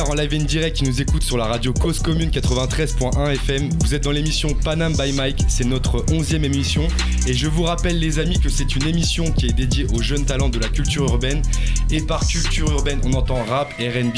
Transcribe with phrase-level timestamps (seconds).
[0.00, 3.68] en live et direct qui nous écoutent sur la radio Cause Commune 93.1 FM.
[3.80, 6.88] Vous êtes dans l'émission Panam by Mike, c'est notre 11e émission.
[7.26, 10.24] Et je vous rappelle les amis que c'est une émission qui est dédiée aux jeunes
[10.24, 11.42] talents de la culture urbaine.
[11.90, 14.16] Et par culture urbaine, on entend rap, RB,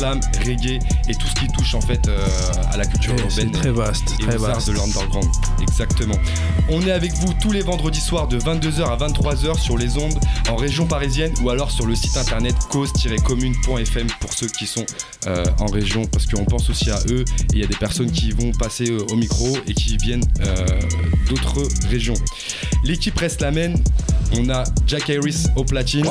[0.00, 0.78] slam, reggae
[1.08, 2.26] et tout ce qui touche en fait euh,
[2.72, 3.30] à la culture urbaine.
[3.30, 4.68] C'est très vaste, et très aux arts vaste.
[4.68, 5.28] de l'underground.
[5.60, 6.16] Exactement.
[6.70, 10.18] On est avec vous tous les vendredis soirs de 22h à 23h sur les ondes
[10.48, 14.86] en région parisienne ou alors sur le site internet cause-commune.fm pour ceux qui sont
[15.26, 18.10] euh, en région parce qu'on pense aussi à eux et il y a des personnes
[18.10, 20.24] qui vont passer euh, au micro et qui viennent
[21.28, 22.14] d'autres régions.
[22.84, 23.74] L'équipe reste la même.
[24.38, 26.06] On a Jack Harris au platine.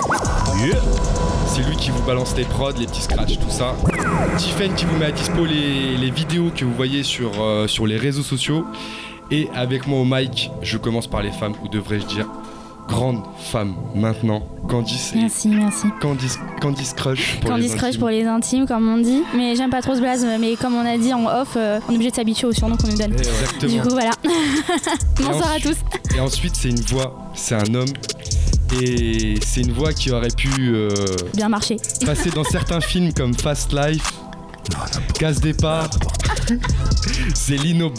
[1.47, 3.75] C'est lui qui vous balance les prods, les petits scratchs, tout ça.
[4.37, 7.87] Tiffen qui vous met à dispo les, les vidéos que vous voyez sur, euh, sur
[7.87, 8.65] les réseaux sociaux.
[9.31, 12.27] Et avec moi au mic, je commence par les femmes, ou devrais-je dire
[12.89, 14.41] grande femme maintenant.
[14.67, 15.87] Candice Merci, merci.
[16.01, 17.99] Candice, Candice Crush pour Candice les Crush intimes.
[17.99, 19.21] pour les intimes, comme on dit.
[19.35, 21.91] Mais j'aime pas trop ce blaze, mais comme on a dit en off, euh, on
[21.91, 23.13] est obligé de s'habituer au surnom qu'on nous donne.
[23.13, 23.71] Exactement.
[23.73, 24.11] Du coup, voilà.
[25.17, 25.77] Bonsoir à tous.
[26.15, 27.87] Et ensuite, c'est une voix, c'est un homme.
[28.81, 30.89] Et c'est une voix qui aurait pu euh,
[31.35, 31.77] Bien marché.
[32.05, 34.13] passer dans certains films comme Fast Life,
[35.19, 35.89] Casse Départ,
[37.33, 37.91] c'est Lino.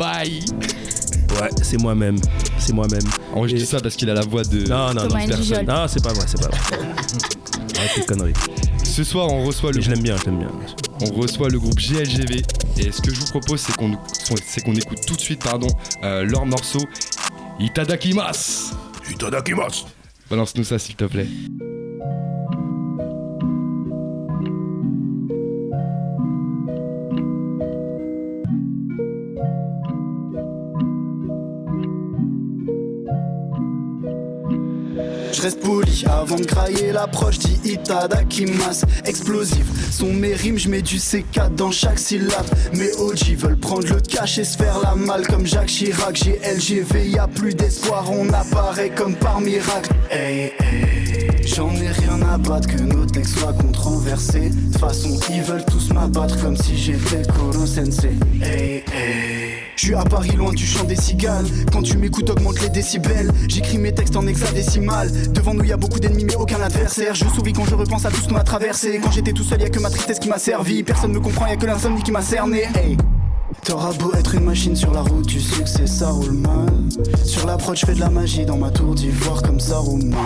[1.40, 2.16] Ouais, c'est moi-même.
[2.58, 3.02] C'est moi-même.
[3.34, 4.66] Oh, je Et- dis ça parce qu'il a la voix de.
[4.68, 5.26] Non, non, non.
[5.26, 5.66] Personne.
[5.66, 6.58] Non, c'est pas vrai, c'est pas vrai.
[7.78, 8.32] Arrête tes conneries.
[8.84, 10.50] Ce soir, on reçoit le Mais je l'aime bien, je l'aime bien.
[11.02, 12.42] on reçoit le groupe GLGV
[12.78, 13.92] et ce que je vous propose c'est qu'on
[14.44, 15.68] c'est qu'on écoute tout de suite pardon
[16.02, 16.80] euh, leur morceau
[17.58, 18.74] Itadakimasu.
[19.10, 19.84] Itadakimasu.
[20.28, 21.26] Balance-nous ça s'il te plaît.
[35.40, 36.04] Reste poli.
[36.06, 41.70] Avant de grailler l'approche dit Itadakimasu Explosif, sont mes rimes, je mets du C4 dans
[41.70, 42.46] chaque syllabe.
[42.74, 46.16] Mes OG veulent prendre le cash et se faire la malle comme Jacques Chirac.
[46.22, 49.90] J'ai LGV, a plus d'espoir, on apparaît comme par miracle.
[51.46, 54.50] J'en ai rien à battre que nos textes soient controversés.
[54.50, 58.10] De toute façon ils veulent tous m'abattre comme si j'étais Koro Sensei.
[59.80, 61.46] Je suis à Paris loin du chant des cigales.
[61.72, 63.32] Quand tu m'écoutes augmente les décibels.
[63.48, 65.10] J'écris mes textes en hexadécimal.
[65.32, 67.14] Devant nous y a beaucoup d'ennemis mais aucun adversaire.
[67.14, 69.00] Je souris quand je repense à tout ce qu'on a traversé.
[69.02, 70.82] Quand j'étais tout seul y a que ma tristesse qui m'a servi.
[70.82, 72.64] Personne me comprend y a que l'insomnie qui m'a cerné.
[72.74, 72.98] Hey.
[73.64, 76.68] T'auras beau être une machine sur la route du succès, ça roule mal.
[77.24, 80.20] Sur l'approche, je fais de la magie dans ma tour d'ivoire comme ça roule mal.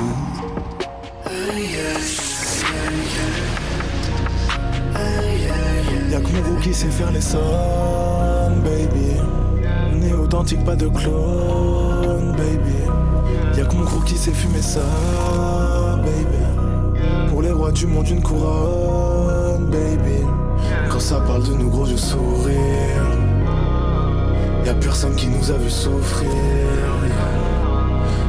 [6.10, 7.38] Y'a que mon qui sait faire les sons,
[8.64, 9.43] baby.
[10.14, 13.56] Authentique, pas de clone, baby.
[13.56, 14.80] Y'a que mon gros qui sait fumer ça,
[15.98, 17.00] baby.
[17.28, 20.24] Pour les rois du monde, une couronne, baby.
[20.90, 22.54] Quand ça parle de nous, gros, je souris.
[24.64, 26.30] Y'a personne qui nous a vu souffrir.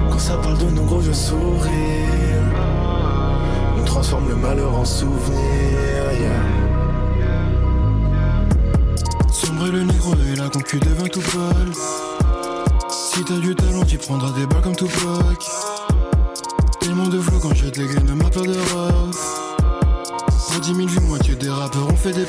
[0.10, 1.70] Quand ça parle de nous, gros, je souris.
[3.80, 6.65] On transforme le malheur en souvenir.
[9.76, 11.74] Le négro et la concu devint tout pâle.
[12.90, 15.50] Si t'as du talent, tu prendras des balles comme Tupac.
[16.80, 19.16] Tellement de flow quand je dégaine ma peur de rap.
[20.50, 22.26] Pour 10 000 vues, moitié des rappeurs ont fait des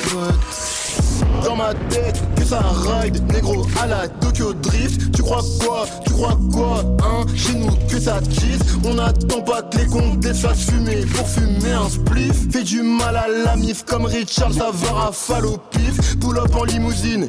[1.45, 5.13] Dans ma tête, que ça ride, négro à la Tokyo Drift.
[5.13, 8.79] Tu crois quoi Tu crois quoi Hein Chez nous, que ça tease.
[8.85, 12.51] On n'attend pas que les comptes des fassent fumer pour fumer un spliff.
[12.51, 16.19] Fais du mal à la mif comme Richard, ça va rafale au pif.
[16.19, 17.29] Pull up en limousine.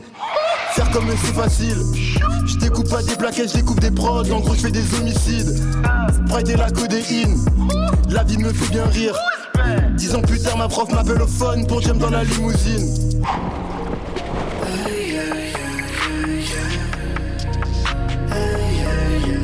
[0.72, 1.78] Faire comme c'est facile.
[2.46, 4.30] Je découpe pas des plaquettes, je découpe des prods.
[4.32, 5.64] En gros, je fais des homicides.
[6.30, 7.38] Pride et la codéine.
[8.10, 9.16] La vie me fait bien rire.
[9.96, 13.22] Dix ans plus tard, ma prof m'appelle au phone pour j'aime dans la limousine.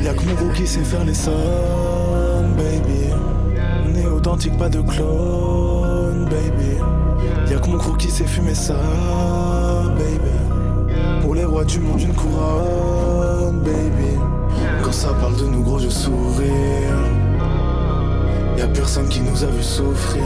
[0.04, 1.30] Y'a que mon gros qui sait faire les sons,
[2.58, 3.08] baby.
[3.86, 6.76] On est authentique, pas de clone, baby.
[7.50, 8.76] Y'a que mon gros qui sait fumer ça,
[9.96, 10.92] baby.
[11.22, 14.18] Pour les rois du monde, une couronne, baby.
[14.82, 16.84] Quand ça parle de nous, gros, je souris.
[18.58, 20.22] Y'a personne qui nous a vu souffrir.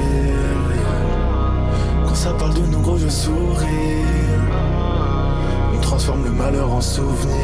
[2.05, 4.03] Quand ça parle de nous, gros, je souris.
[5.73, 7.39] On transforme le malheur en souvenir.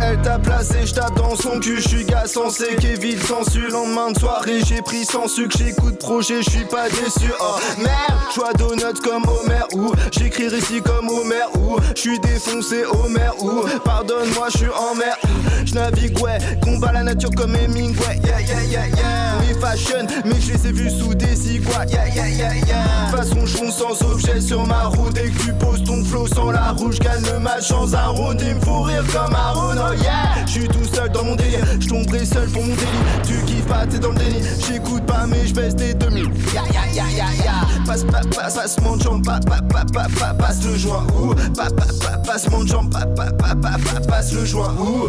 [0.00, 4.12] Elle t'a placé, je tape dans son cul, je suis gars sensé, Kevin sensu, lendemain
[4.12, 7.30] de soirée, j'ai pris sans sucre, j'écoute projet, je suis pas déçu.
[7.40, 12.84] Oh merde, choix donuts comme Homer ou j'écris récit comme Homer ou je suis défoncé
[12.84, 15.16] Homer ou pardonne-moi, je suis en mer.
[15.64, 18.20] Je navigue ouais, combat la nature comme Hemingway.
[18.24, 19.38] Yeah yeah yeah yeah.
[19.40, 21.84] Oui fashion, mais je les ai vus sous des quoi.
[21.86, 23.10] Yeah yeah yeah yeah.
[23.10, 26.72] Façon chon sans objet sur ma route dès que tu poses ton flow sans la
[26.72, 26.98] rouge,
[27.32, 29.74] le match sans un round, il me faut rire comme Aaron.
[29.78, 33.26] Oh yeah, je suis tout seul dans mon délire, je tomberai seul pour mon délit.
[33.26, 34.40] Tu kiffes pas, t'es dans le déni.
[34.66, 36.22] J'écoute pas, mais je baisse des demi.
[36.54, 37.84] Ya ya ya ya ya.
[37.86, 41.06] Passe passe passe passe mon jambe, pa, pa, pa, pa, pa, passe le joint.
[41.18, 44.74] Ouh, pa, pa, pa, passe mon jambe, pa, pa, pa, pa, pa, passe le joint.
[44.78, 45.08] Ouh.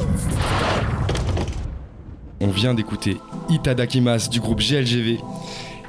[2.42, 3.18] On vient d'écouter
[3.50, 5.20] Itadakimas du groupe GLGV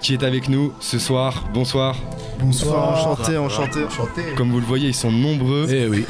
[0.00, 1.44] qui est avec nous ce soir.
[1.52, 1.96] Bonsoir.
[2.40, 3.80] Bonsoir, enchanté, enchanté.
[4.36, 5.66] Comme vous le voyez, ils sont nombreux.
[5.70, 6.04] Eh oui.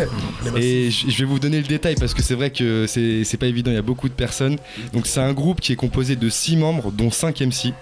[0.56, 3.46] Et je vais vous donner le détail parce que c'est vrai que c'est c'est pas
[3.46, 4.56] évident, il y a beaucoup de personnes.
[4.92, 7.74] Donc c'est un groupe qui est composé de 6 membres, dont 5 MC.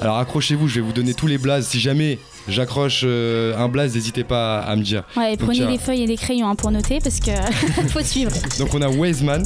[0.00, 1.68] Alors accrochez-vous, je vais vous donner tous les blazes.
[1.68, 5.04] Si jamais j'accroche euh, un blaze, n'hésitez pas à, me dire.
[5.16, 7.30] Ouais, et Donc, prenez a- des feuilles et des crayons hein, pour noter parce que
[7.88, 8.32] faut suivre.
[8.58, 9.44] Donc on a Wiseman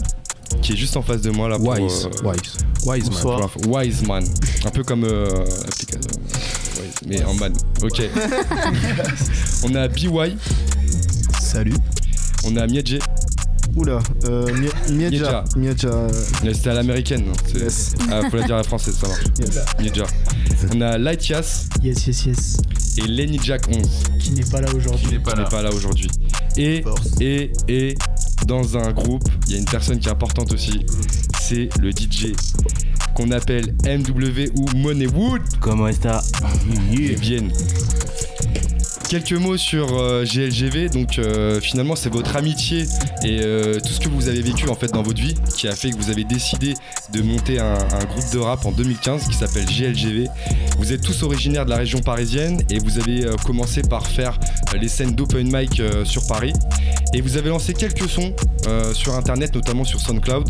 [0.62, 1.56] qui est juste en face de moi là.
[1.58, 2.06] Pour, Wise.
[2.24, 2.56] euh, Wise.
[2.86, 3.20] Wise, man.
[3.22, 3.60] pour l'info.
[3.66, 4.24] Wiseman.
[4.64, 5.28] Un peu comme euh.
[5.44, 7.52] Wise, mais en man.
[7.82, 8.02] Ok.
[9.64, 10.36] on a BY,
[11.40, 11.74] Salut.
[12.44, 12.98] on a Miedje.
[13.76, 15.44] Oula, euh, Mi- Miedja.
[15.56, 16.06] Miedja.
[16.42, 17.26] Mais C'était à l'américaine.
[17.54, 17.92] Yes.
[18.10, 19.22] Ah, faut la dire à la française, ça marche.
[19.38, 19.60] Yes.
[19.80, 20.04] Miedja.
[20.74, 22.56] On a Lightyass Yes, yes, yes.
[22.98, 25.06] Et Lenny Jack 11 Qui n'est pas là aujourd'hui.
[25.06, 26.08] qui n'est pas là aujourd'hui.
[26.56, 27.20] Et, Force.
[27.20, 27.94] et, et
[28.46, 30.84] dans un groupe, il y a une personne qui est importante aussi,
[31.40, 32.32] c'est le DJ
[33.14, 36.00] qu'on appelle MW ou Moneywood Comment est-ce
[36.92, 37.52] et Vienne.
[39.10, 42.84] Quelques mots sur euh, GLGV, donc euh, finalement c'est votre amitié
[43.24, 45.74] et euh, tout ce que vous avez vécu en fait dans votre vie qui a
[45.74, 46.74] fait que vous avez décidé
[47.12, 47.74] de monter un,
[48.04, 50.28] groupe de rap en 2015 qui s'appelle GLGV.
[50.78, 54.38] Vous êtes tous originaires de la région parisienne et vous avez commencé par faire
[54.80, 56.52] les scènes d'open mic sur Paris
[57.12, 58.32] et vous avez lancé quelques sons
[58.92, 60.48] sur internet notamment sur SoundCloud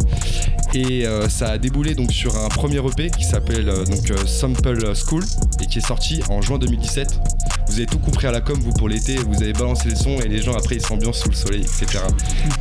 [0.75, 5.25] et ça a déboulé donc sur un premier EP qui s'appelle donc Sample School
[5.63, 7.21] et qui est sorti en juin 2017.
[7.71, 10.19] Vous avez tout compris à la com vous pour l'été, vous avez balancé les sons
[10.21, 12.03] et les gens après ils s'ambiancent sous le soleil, etc.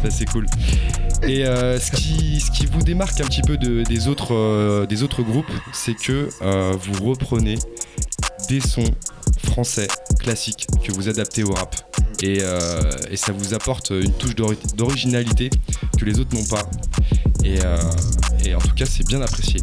[0.03, 0.45] Ça c'est cool.
[1.23, 4.85] Et euh, ce, qui, ce qui vous démarque un petit peu de- des, autres, euh,
[4.85, 7.57] des autres groupes, c'est que euh, vous reprenez
[8.49, 8.83] des sons
[9.45, 9.87] français
[10.19, 11.75] classiques que vous adaptez au rap.
[12.21, 12.39] Et,
[13.09, 15.49] et ça vous apporte une touche d'ori- d'originalité
[15.97, 16.69] que les autres n'ont pas.
[17.43, 17.59] Et
[18.53, 19.61] en tout cas, c'est bien apprécié.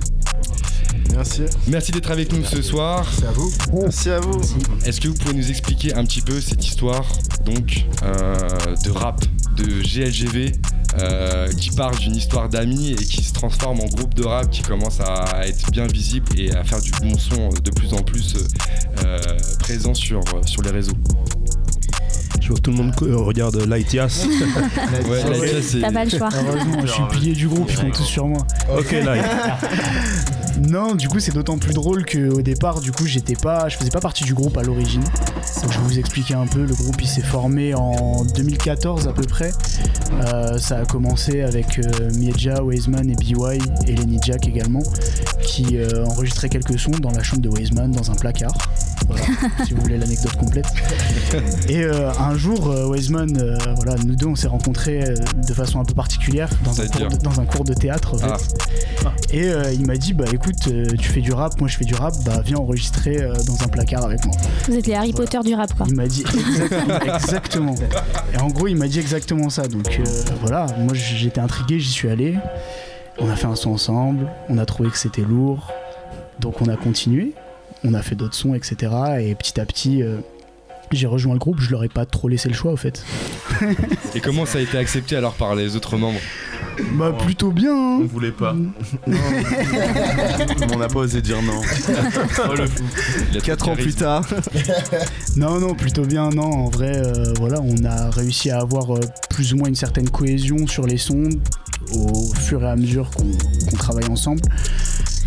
[1.13, 1.43] Merci.
[1.67, 3.07] Merci d'être avec nous ce soir.
[3.19, 3.51] C'est à vous.
[3.73, 4.41] Merci à vous.
[4.85, 7.05] Est-ce que vous pouvez nous expliquer un petit peu cette histoire
[7.45, 8.49] donc euh,
[8.85, 9.23] de rap,
[9.57, 10.53] de GLGV,
[10.99, 14.63] euh, qui part d'une histoire d'amis et qui se transforme en groupe de rap qui
[14.63, 18.35] commence à être bien visible et à faire du bon son de plus en plus
[19.05, 19.19] euh,
[19.61, 20.97] présent sur, sur les réseaux?
[22.41, 24.25] Je vois que tout le monde regarde Lightias.
[25.09, 25.23] Ouais,
[25.81, 26.29] T'as pas le choix.
[26.33, 28.47] Heureusement, je suis pilier du groupe, ils comptent tous sur moi.
[28.77, 29.25] ok, Light.
[30.61, 33.91] Non, du coup, c'est d'autant plus drôle qu'au départ, du coup, j'étais pas, je faisais
[33.91, 35.05] pas partie du groupe à l'origine.
[35.63, 36.65] Donc, je vais vous expliquer un peu.
[36.65, 39.53] Le groupe, il s'est formé en 2014 à peu près.
[40.13, 43.35] Euh, ça a commencé avec euh, Mieja, Wazeman et BY
[43.87, 44.83] et Lenny Jack également,
[45.43, 48.53] qui euh, enregistraient quelques sons dans la chambre de Wazeman dans un placard.
[49.09, 49.25] Voilà,
[49.67, 50.67] si vous voulez l'anecdote complète.
[51.69, 55.05] Et euh, un jour, euh, Wazeman, euh, voilà, nous deux, on s'est rencontrés
[55.47, 58.15] de façon un peu particulière dans, un cours, de, dans un cours de théâtre.
[58.15, 58.55] En fait.
[59.05, 59.13] Ah.
[59.33, 61.85] Et euh, il m'a dit bah écoute euh, tu fais du rap moi je fais
[61.85, 64.35] du rap bah viens enregistrer euh, dans un placard avec moi.
[64.67, 65.87] Vous êtes les Harry Potter du rap quoi.
[65.89, 67.75] Il m'a dit exactement, exactement.
[68.35, 70.05] Et en gros il m'a dit exactement ça donc euh,
[70.41, 72.37] voilà moi j'étais intrigué j'y suis allé.
[73.19, 75.73] On a fait un son ensemble on a trouvé que c'était lourd
[76.39, 77.33] donc on a continué
[77.83, 80.19] on a fait d'autres sons etc et petit à petit euh,
[80.93, 83.05] j'ai rejoint le groupe je leur ai pas trop laissé le choix au fait.
[84.15, 86.21] Et comment ça a été accepté alors par les autres membres
[86.95, 87.73] Bah plutôt bien.
[87.73, 87.99] hein.
[88.03, 88.55] On voulait pas.
[90.73, 91.61] On n'a pas osé dire non.
[91.89, 92.55] A trop
[93.33, 94.25] de 4 ans plus tard.
[95.37, 96.31] Non, non, plutôt bien.
[96.31, 99.75] Non, en vrai, euh, voilà, on a réussi à avoir euh, plus ou moins une
[99.75, 101.29] certaine cohésion sur les sons
[101.93, 103.31] au fur et à mesure qu'on
[103.71, 104.41] qu'on travaille ensemble.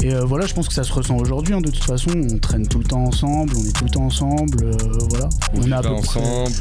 [0.01, 1.53] Et euh, voilà, je pense que ça se ressent aujourd'hui.
[1.53, 4.06] hein, de toute façon, on traîne tout le temps ensemble, on est tout le temps
[4.06, 4.63] ensemble.
[4.63, 4.72] euh,
[5.10, 5.27] voilà.
[5.53, 6.56] On, est vit à peu près- ensemble.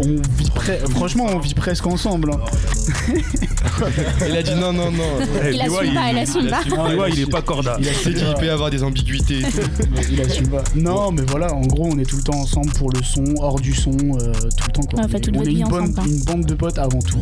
[0.00, 2.32] on vit pre- Franchement, on vit presque ensemble.
[2.32, 2.40] hein.
[4.28, 5.02] Il a dit non, non, non.
[5.44, 6.58] Eh, Il Lewa, assume pas, il assume pas.
[6.58, 7.76] assume pas, Lewa, il est pas corda.
[7.78, 9.60] il Il sait qu'il peut y avoir des ambiguïtés et tout.
[10.10, 10.62] Il assume pas.
[10.74, 13.60] Non, mais voilà, en gros, on est tout le temps ensemble pour le son, hors
[13.60, 14.82] du son, euh, tout le temps.
[14.82, 15.04] Quoi.
[15.06, 16.04] Ouais, toute on est vie une, bonne, ensemble, quoi.
[16.06, 17.18] une bande de potes avant tout.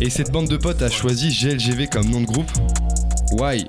[0.00, 2.50] Et cette bande de potes a choisi GLGV comme nom de groupe.
[3.32, 3.66] Why?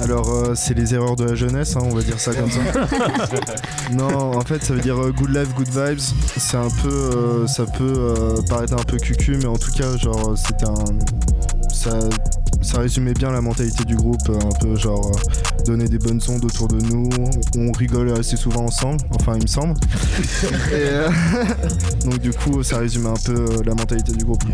[0.00, 2.60] Alors, euh, c'est les erreurs de la jeunesse, hein, on va dire ça comme ça.
[3.92, 5.98] non, en fait, ça veut dire euh, good life, good vibes.
[6.36, 6.88] C'est un peu.
[6.88, 10.84] euh, ça peut euh, paraître un peu cucu, mais en tout cas, genre, c'était un.
[11.72, 11.98] Ça,
[12.60, 16.20] ça résumait bien la mentalité du groupe, euh, un peu genre euh, donner des bonnes
[16.28, 17.08] ondes autour de nous.
[17.56, 19.74] On rigole assez souvent ensemble, enfin, il me semble.
[20.70, 21.08] Et, euh,
[22.04, 24.44] donc, du coup, ça résume un peu euh, la mentalité du groupe.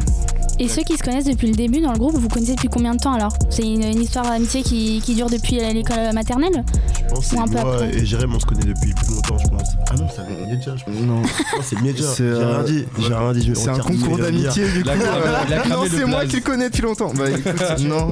[0.61, 2.95] Et ceux qui se connaissent depuis le début dans le groupe, vous connaissez depuis combien
[2.95, 3.33] de temps alors?
[3.49, 6.65] C'est une, une histoire d'amitié qui, qui dure depuis l'école maternelle?
[7.09, 7.97] Je pense que Ou un peu moi après?
[7.97, 9.69] et Jérém, on se connaît depuis plus longtemps, je pense.
[9.91, 10.95] Ah non, c'est le Medja, je pense.
[11.03, 11.23] Non.
[11.63, 12.05] C'est Medja.
[12.17, 12.85] J'ai euh, rien dit.
[12.99, 13.53] J'ai rien dit.
[13.55, 14.89] C'est un concours d'amitié, du coup.
[14.91, 17.13] Euh, non, c'est moi qui le connais depuis longtemps.
[17.15, 18.07] Bah écoute, non.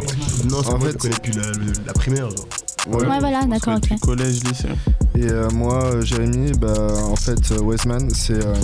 [0.48, 1.32] Non, c'est En moi le connais depuis
[1.84, 2.30] la, primaire.
[2.30, 2.46] Genre.
[2.88, 3.06] Ouais.
[3.06, 3.98] Ouais, voilà, d'accord, ok.
[4.00, 4.68] Collège, lycée.
[5.18, 6.74] Et euh, moi, Jérémy, bah
[7.10, 8.34] en fait, Westman, c'est.
[8.46, 8.54] euh,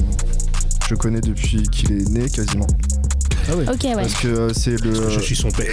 [0.89, 2.67] je connais depuis qu'il est né quasiment.
[3.51, 3.95] Ok, ouais.
[3.97, 5.11] Parce que euh, c'est le.
[5.11, 5.73] Je suis son père.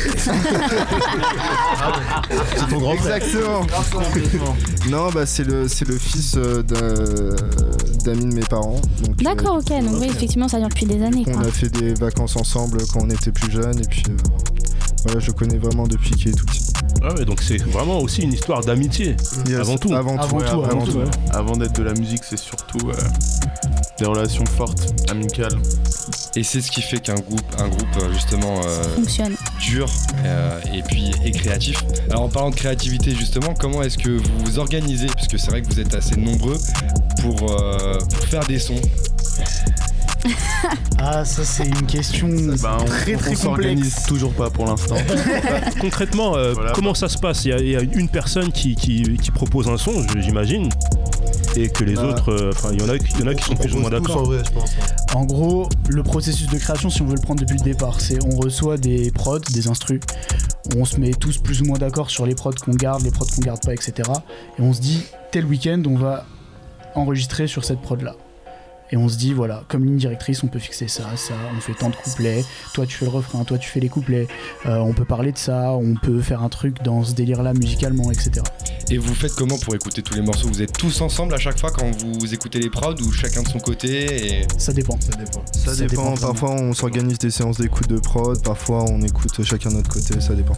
[2.56, 3.16] C'est ton grand frère.
[3.16, 3.66] Exactement.
[4.90, 7.36] non, bah c'est le, c'est le fils euh, d'un-
[8.04, 8.82] d'amis de mes parents.
[9.04, 9.70] Euh, D'accord, ok.
[9.84, 11.24] Donc, oui, effectivement, ça dure depuis des années.
[11.28, 11.42] on Quoi.
[11.48, 13.80] a fait des vacances ensemble quand on était plus jeunes.
[13.80, 14.16] Et puis euh,
[15.06, 16.66] voilà, je connais vraiment depuis qu'il est tout petit.
[17.02, 19.16] Ah ouais, donc c'est vraiment aussi une histoire d'amitié.
[19.48, 19.94] Yes, Avant tout.
[19.94, 20.24] Avant tout.
[20.24, 21.06] Avant Ouais, tout, avant, avant tout, ouais.
[21.32, 22.94] Avant d'être de la musique, c'est surtout euh,
[24.00, 25.58] des relations fortes, amicales.
[26.40, 29.36] Et c'est ce qui fait qu'un groupe, un groupe euh, justement euh, Fonctionne.
[29.60, 29.90] dur
[30.24, 31.84] euh, et puis et créatif.
[32.10, 35.08] Alors en parlant de créativité justement, comment est-ce que vous vous organisez?
[35.08, 36.58] Parce que c'est vrai que vous êtes assez nombreux
[37.22, 38.80] pour, euh, pour faire des sons.
[41.02, 42.28] Ah, ça, c'est une question
[42.62, 44.06] Bah, on très on très s'organise complexe.
[44.06, 44.96] toujours pas pour l'instant.
[45.16, 46.74] Bah, concrètement, euh, Voilà.
[46.74, 47.46] comment ça se passe?
[47.46, 50.68] Il y, a, il y a une personne qui, qui- qui propose un son, j'imagine,
[51.56, 53.44] et que les autres, euh, enfin, il y en a, il y en a qui
[53.44, 54.26] sont On plus ou moins en d'accord.
[54.26, 54.70] vrai, je pense.
[54.72, 55.16] hein.
[55.16, 58.20] En gros, le processus de création, si on veut le prendre depuis le départ, c'est
[58.26, 60.00] on reçoit des prods, des instrus,
[60.78, 63.26] on se met tous plus ou moins d'accord sur les prods qu'on garde, les prods
[63.36, 63.94] qu'on garde pas, etc.
[64.58, 66.26] Et on se dit, tel week-end, on va
[66.96, 68.16] enregistrer sur cette prod là.
[68.92, 71.74] Et on se dit, voilà, comme ligne directrice, on peut fixer ça, ça, on fait
[71.74, 72.44] tant de couplets,
[72.74, 74.28] toi tu fais le refrain, toi tu fais les couplets,
[74.66, 77.54] euh, on peut parler de ça, on peut faire un truc dans ce délire là
[77.54, 78.42] musicalement, etc.
[78.90, 80.48] Et vous faites comment pour écouter tous les morceaux?
[80.48, 83.48] Vous êtes tous ensemble à chaque fois quand vous écoutez les prods ou chacun de
[83.48, 84.48] son côté et...
[84.58, 84.98] Ça dépend.
[85.00, 85.44] Ça dépend.
[85.54, 89.70] Ça, Ça dépend, parfois on s'organise des séances d'écoute de prod, parfois on écoute chacun
[89.70, 90.58] de notre côté, ça dépend.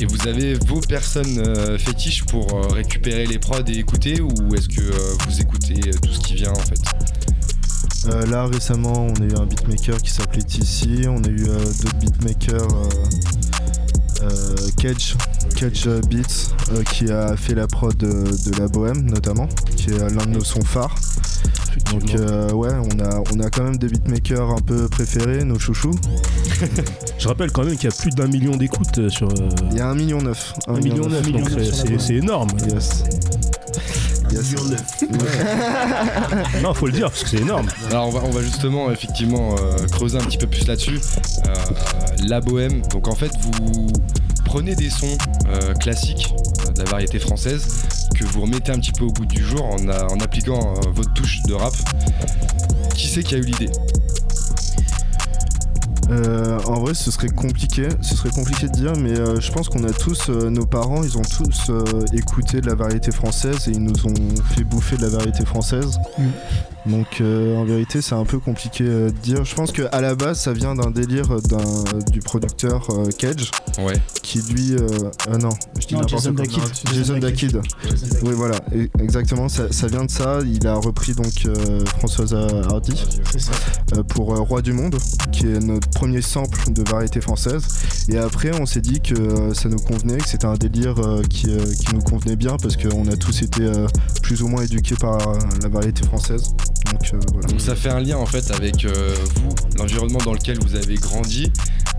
[0.00, 4.54] Et vous avez vos personnes euh, fétiches pour euh, récupérer les prods et écouter ou
[4.54, 6.80] est-ce que euh, vous écoutez euh, tout ce qui vient en fait?
[8.06, 11.58] Euh, là récemment on a eu un beatmaker qui s'appelait TC, on a eu euh,
[11.58, 15.16] d'autres beatmakers, euh, euh, Cage,
[15.54, 19.90] Cage euh, Beats, euh, qui a fait la prod de, de la Bohème notamment, qui
[19.90, 20.94] est l'un de nos sons phares.
[21.92, 25.58] Donc euh, ouais, on a, on a quand même des beatmakers un peu préférés, nos
[25.58, 25.94] chouchous.
[27.18, 29.76] Je rappelle quand même qu'il y a plus d'un million d'écoutes euh, sur euh, Il
[29.76, 30.54] y a un million neuf.
[30.68, 31.22] un million neuf.
[31.26, 32.48] neuf, donc million neuf c'est énorme.
[32.68, 33.04] Yes.
[34.32, 36.62] Million neuf.
[36.62, 37.68] Non, faut le dire parce que c'est énorme.
[37.90, 40.98] Alors on va, on va justement effectivement euh, creuser un petit peu plus là-dessus.
[41.46, 41.54] Euh,
[42.26, 43.88] la bohème, donc en fait vous
[44.44, 45.16] prenez des sons
[45.48, 46.32] euh, classiques
[46.66, 47.66] euh, de la variété française
[48.14, 50.80] que vous remettez un petit peu au goût du jour en, a- en appliquant euh,
[50.94, 51.72] votre touche de rap.
[52.94, 53.70] Qui c'est qui a eu l'idée?
[56.10, 57.88] Euh, en vrai, ce serait compliqué.
[58.00, 61.02] Ce serait compliqué de dire, mais euh, je pense qu'on a tous, euh, nos parents,
[61.04, 64.14] ils ont tous euh, écouté de la variété française et ils nous ont
[64.54, 65.98] fait bouffer de la variété française.
[66.18, 66.22] Mm.
[66.86, 69.44] Donc, euh, en vérité, c'est un peu compliqué euh, de dire.
[69.44, 71.62] Je pense qu'à la base, ça vient d'un délire d'un,
[72.10, 73.94] du producteur euh, Cage, Ouais.
[74.22, 74.86] qui lui, euh,
[75.30, 76.44] ah non, je dis Non, n'importe Jason quoi.
[76.46, 76.62] Dakid.
[76.94, 77.60] Jason Dakid.
[78.22, 79.48] Oui, voilà, e- exactement.
[79.48, 80.38] Ça, ça vient de ça.
[80.44, 82.94] Il a repris donc euh, Françoise Hardy.
[83.96, 84.96] Euh, pour euh, Roi du Monde,
[85.32, 87.62] qui est notre premier sample de variété française.
[88.08, 91.22] Et après, on s'est dit que euh, ça nous convenait, que c'était un délire euh,
[91.28, 93.86] qui, euh, qui nous convenait bien parce qu'on a tous été euh,
[94.22, 96.54] plus ou moins éduqués par euh, la variété française.
[96.92, 97.48] Donc euh, voilà.
[97.48, 100.94] Donc ça fait un lien en fait avec euh, vous, l'environnement dans lequel vous avez
[100.96, 101.52] grandi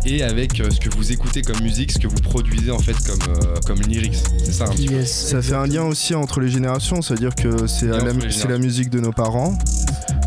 [0.05, 2.95] et avec euh, ce que vous écoutez comme musique, ce que vous produisez en fait
[3.05, 4.17] comme, euh, comme lyrics.
[4.43, 5.05] C'est ça un petit peu.
[5.05, 8.99] Ça fait un lien aussi entre les générations, c'est-à-dire que c'est la, la musique de
[8.99, 9.55] nos parents,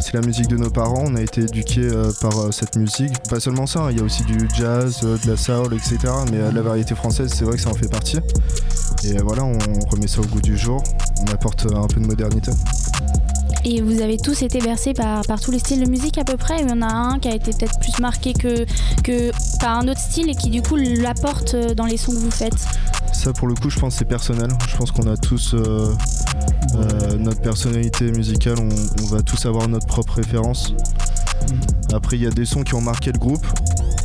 [0.00, 3.12] c'est la musique de nos parents, on a été éduqués euh, par euh, cette musique.
[3.28, 5.98] Pas seulement ça, hein, il y a aussi du jazz, euh, de la soul, etc.
[6.30, 8.18] Mais euh, la variété française, c'est vrai que ça en fait partie.
[9.04, 9.58] Et euh, voilà, on
[9.90, 10.82] remet ça au goût du jour,
[11.20, 12.52] on apporte euh, un peu de modernité.
[13.66, 16.36] Et vous avez tous été bercés par, par tous les styles de musique à peu
[16.36, 16.60] près.
[16.60, 18.66] Il y en a un qui a été peut-être plus marqué que,
[19.02, 22.18] que par un autre style et qui du coup l'apporte euh, dans les sons que
[22.18, 22.66] vous faites.
[23.12, 24.48] Ça, pour le coup, je pense que c'est personnel.
[24.68, 25.94] Je pense qu'on a tous euh,
[26.74, 28.68] euh, notre personnalité musicale, on,
[29.02, 30.74] on va tous avoir notre propre référence.
[31.92, 33.46] Après, il y a des sons qui ont marqué le groupe.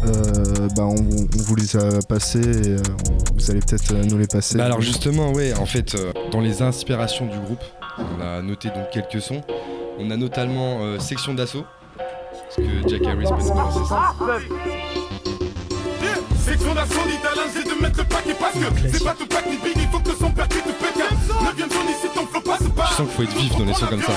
[0.05, 2.77] Euh, bah, on, on vous les a passés et euh,
[3.35, 4.57] vous allez peut-être nous les passer.
[4.57, 7.59] Bah alors justement, ouais, en fait, euh, dans les inspirations du groupe,
[7.99, 9.41] on a noté donc quelques sons.
[9.97, 11.65] On a notamment euh, Section d'assaut,
[11.97, 14.15] parce que Jack Harris peut nous ça.
[16.37, 19.57] Section d'assaut d'Italien, c'est de mettre le paquet parce que c'est pas tout pack ni
[19.57, 20.97] big, il faut que son père qui te pète.
[21.43, 22.85] Neuvième zone ici, ton flow passe pas.
[22.89, 24.13] Je sens qu'il faut être vif dans les sons comme ça.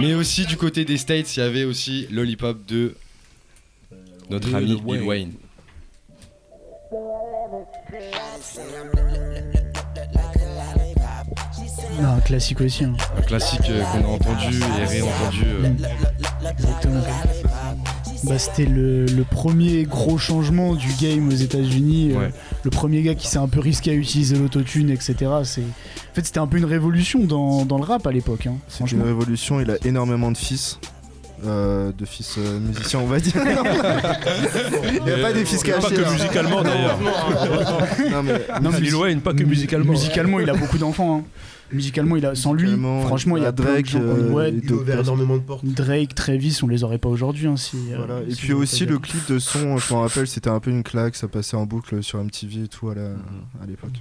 [0.00, 2.94] Mais aussi du côté des States, il y avait aussi Lollipop de
[4.30, 5.32] notre ami Lil Wayne.
[12.00, 12.84] Non, un classique aussi.
[12.84, 12.92] hein.
[13.16, 15.44] Un classique euh, qu'on a entendu et réentendu.
[15.44, 17.00] euh, Exactement.
[18.24, 22.12] Bah, c'était le, le premier gros changement du game aux États-Unis.
[22.16, 22.28] euh,
[22.62, 25.14] le premier gars qui s'est un peu risqué à utiliser l'autotune, etc.
[25.44, 25.60] C'est...
[25.60, 28.46] En fait, c'était un peu une révolution dans, dans le rap à l'époque.
[28.46, 30.78] Hein, C'est une révolution, il a énormément de fils.
[31.46, 33.34] euh, de fils euh, musiciens, on va dire.
[34.96, 35.94] il n'y a pas des fils Pas cachés.
[35.96, 36.12] que hein.
[36.12, 36.98] musicalement d'ailleurs.
[38.10, 39.92] Non, mais, Non, mais Lil Wayne, pas que musicalement.
[39.92, 41.18] Musicalement, il a beaucoup d'enfants.
[41.18, 41.24] hein.
[41.74, 42.70] Musicalement, il a sans lui,
[43.02, 44.96] franchement, il y a bah, plein de Drake, gens euh, ouais, et Il a ouvert
[44.96, 45.08] d'autres.
[45.08, 45.64] énormément de portes.
[45.64, 47.46] Drake, Travis, on les aurait pas aujourd'hui.
[47.48, 48.20] hein, si, euh, Voilà.
[48.28, 50.82] Et si puis aussi le clip de son, je m'en rappelle, c'était un peu une
[50.82, 53.16] claque, ça passait en boucle sur MTV et tout à la-
[53.62, 53.92] à l'époque.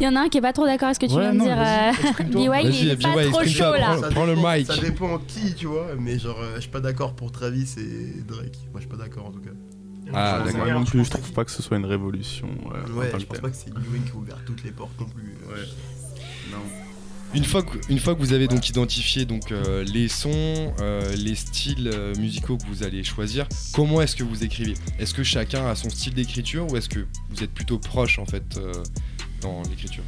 [0.00, 1.30] Il y en a un qui est pas trop d'accord avec ce que tu Ouais,
[1.30, 1.56] viens de dire.
[1.56, 2.24] euh.
[2.64, 2.82] B.Y.
[2.82, 3.92] il est pas trop chaud là.
[3.92, 4.66] prends- Ça Prends le mic.
[4.66, 8.20] Ça dépend qui, tu vois, mais genre, euh, je suis pas d'accord pour Travis et
[8.26, 8.58] Drake.
[8.72, 9.50] Moi, je suis pas d'accord en tout cas.
[10.14, 10.64] Ah, d'accord.
[10.64, 12.48] Moi non plus, je trouve pas que ce soit une révolution.
[12.74, 15.06] euh, Ouais, je pense pas que c'est Wayne qui a ouvert toutes les portes non
[15.06, 15.36] plus.
[15.48, 15.64] Ouais.
[16.50, 16.58] Non.
[17.32, 21.14] Une fois, que, une fois que vous avez donc identifié donc, euh, les sons, euh,
[21.14, 24.74] les styles euh, musicaux que vous allez choisir, comment est-ce que vous écrivez?
[24.98, 28.26] Est-ce que chacun a son style d'écriture ou est-ce que vous êtes plutôt proche en
[28.26, 28.72] fait euh,
[29.42, 30.02] dans l'écriture?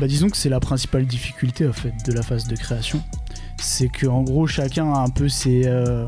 [0.00, 3.02] Bah disons que c'est la principale difficulté en fait de la phase de création.
[3.60, 6.06] C'est que en gros chacun a un peu ses, euh,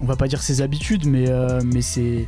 [0.00, 2.26] on va pas dire ses habitudes, mais euh, mais c'est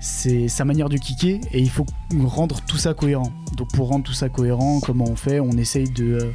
[0.00, 1.86] c'est sa manière de kicker et il faut
[2.24, 3.32] rendre tout ça cohérent.
[3.56, 5.40] Donc pour rendre tout ça cohérent, comment on fait?
[5.40, 6.30] On essaye de euh,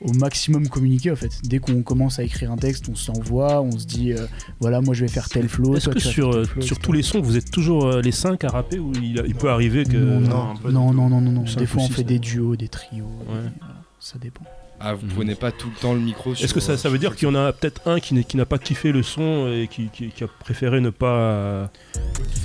[0.00, 1.40] au maximum communiquer en fait.
[1.44, 4.26] Dès qu'on commence à écrire un texte, on s'envoie, on se dit euh,
[4.60, 5.74] voilà moi je vais faire tel flow.
[5.76, 6.80] Est-ce toi, que sur, faire tel flow, sur etc.
[6.84, 9.50] tous les sons, vous êtes toujours euh, les 5 à rapper ou il, il peut
[9.50, 9.96] arriver que.
[9.96, 10.20] non,
[10.64, 11.46] non, non, non, non, non, non.
[11.46, 12.04] Cinq Des fois on fait ouais.
[12.04, 13.04] des duos, des trios.
[13.28, 13.42] Ouais.
[13.42, 14.44] des- voilà, ça dépend.
[14.80, 16.98] Ah, vous prenez pas tout le temps le micro sur, Est-ce que ça, ça veut
[16.98, 19.88] dire qu'il y en a peut-être un qui, n'a pas kiffé le son et qui,
[19.92, 21.16] qui- qui a préféré ne pas.
[21.16, 21.66] euh,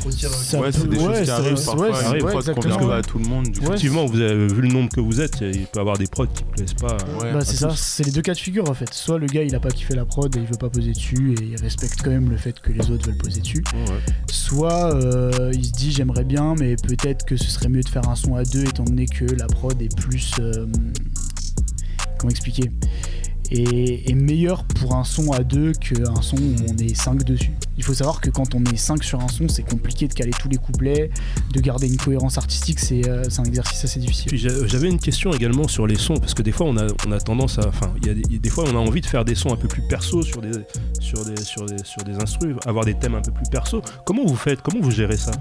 [0.10, 1.94] Ça ouais, c'est des ouais, choses qui ça- arrivent ouais, parfois.
[1.94, 2.88] ça Une arrive, prod ouais, convient exactement.
[2.90, 3.46] pas à tout le monde.
[3.50, 3.66] Du coup.
[3.68, 6.26] Effectivement, vous avez vu le nombre que vous êtes, il peut y avoir des prods
[6.28, 6.98] qui plaisent pas.
[7.22, 8.92] Ouais, Bah, c'est ça, c'est les deux cas de figure en fait.
[8.94, 11.36] Soit le gars il a pas kiffé la prod et il veut pas poser dessus
[11.40, 13.64] et il respecte quand même le fait que les autres veulent poser dessus.
[13.74, 14.00] Ouais, ouais.
[14.32, 18.10] Soit euh, il se dit j'aimerais bien mais peut-être que ce serait mieux de faire
[18.10, 20.32] un son à deux étant donné que la prod est plus...
[20.40, 20.66] euh,
[22.30, 22.72] expliquer
[23.52, 27.52] est meilleur pour un son à deux qu'un son où on est 5 dessus.
[27.78, 30.32] Il faut savoir que quand on est 5 sur un son, c'est compliqué de caler
[30.40, 31.10] tous les couplets,
[31.54, 34.36] de garder une cohérence artistique, c'est euh, un exercice assez difficile.
[34.36, 37.20] J'avais une question également sur les sons, parce que des fois on a, on a
[37.20, 37.68] tendance à.
[37.68, 39.68] Enfin, y a des, des fois on a envie de faire des sons un peu
[39.68, 40.52] plus perso sur des,
[41.00, 43.82] sur des, sur des, sur des instrus, avoir des thèmes un peu plus perso.
[44.06, 44.62] Comment vous faites?
[44.62, 45.32] Comment vous gérez ça?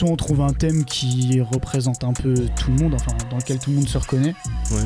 [0.00, 3.58] Soit on trouve un thème qui représente un peu tout le monde, enfin dans lequel
[3.58, 4.34] tout le monde se reconnaît,
[4.70, 4.78] Ouais.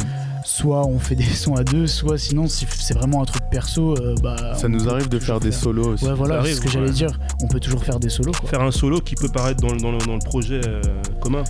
[0.45, 3.95] soit on fait des sons à deux, soit sinon si c'est vraiment un truc perso,
[3.97, 4.55] euh, bah.
[4.57, 6.05] Ça nous arrive de faire des solos aussi.
[6.05, 7.19] Ouais voilà, c'est ce que j'allais dire.
[7.43, 8.49] On peut toujours faire des solos quoi.
[8.51, 10.83] Faire un solo qui peut paraître dans, le- dans le, dans le projet euh,
[11.21, 11.45] commun.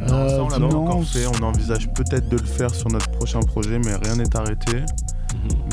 [0.00, 1.26] Non, ça on l'a Euh, pas encore fait.
[1.26, 4.78] On envisage peut-être de le faire sur notre prochain projet, mais rien n'est arrêté.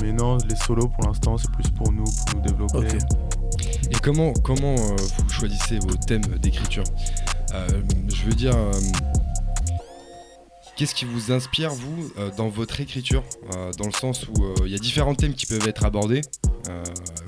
[0.02, 2.98] Mais non, les solos pour l'instant c'est plus pour nous, pour nous développer.
[3.90, 6.84] Et comment, comment euh, vous choisissez vos thèmes d'écriture?
[7.54, 8.72] Je veux dire, euh,
[10.76, 13.24] qu'est-ce qui vous inspire, vous, euh, dans votre écriture
[13.56, 16.22] Euh, Dans le sens où euh, il y a différents thèmes qui peuvent être abordés.
[16.70, 16.84] Euh,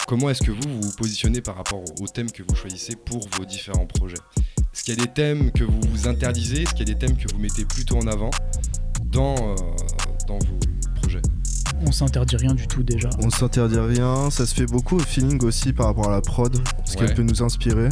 [0.07, 3.45] comment est-ce que vous vous positionnez par rapport aux thèmes que vous choisissez pour vos
[3.45, 4.17] différents projets?
[4.73, 6.63] Est-ce qu'il y a des thèmes que vous vous interdisez?
[6.63, 8.29] Est-ce qu'il y a des thèmes que vous mettez plutôt en avant
[9.05, 9.55] dans, euh,
[10.27, 10.59] dans vos
[11.01, 11.21] projets?
[11.86, 13.09] On s'interdit rien du tout déjà.
[13.21, 16.55] On s'interdit rien, ça se fait beaucoup au feeling aussi par rapport à la prod,
[16.86, 16.99] ce Ouais.
[17.05, 17.89] qu'elle peut nous inspirer.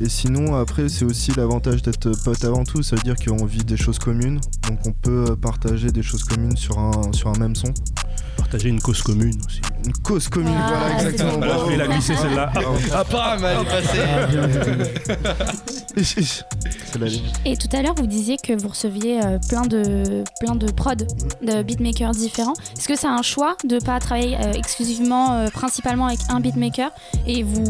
[0.00, 2.82] Et sinon, après, c'est aussi l'avantage d'être pote avant tout.
[2.82, 4.40] Ça veut dire qu'on vit des choses communes.
[4.68, 7.72] Donc on peut partager des choses communes sur un, sur un même son.
[8.36, 9.60] Partager une cause commune aussi.
[9.84, 11.32] Une cause commune, Ah, voilà, exactement.
[11.38, 11.70] Voilà, je Bravo.
[11.70, 12.52] vais la glisser celle-là.
[12.92, 15.44] Ah, bam, elle est passée.
[15.96, 16.42] Ich, ich.
[16.92, 17.22] C'est la ligne.
[17.44, 21.06] Et tout à l'heure, vous disiez que vous receviez euh, plein de plein de prod
[21.42, 22.54] de beatmakers différents.
[22.76, 26.90] Est-ce que c'est un choix de pas travailler euh, exclusivement, euh, principalement avec un beatmaker
[27.26, 27.64] et vous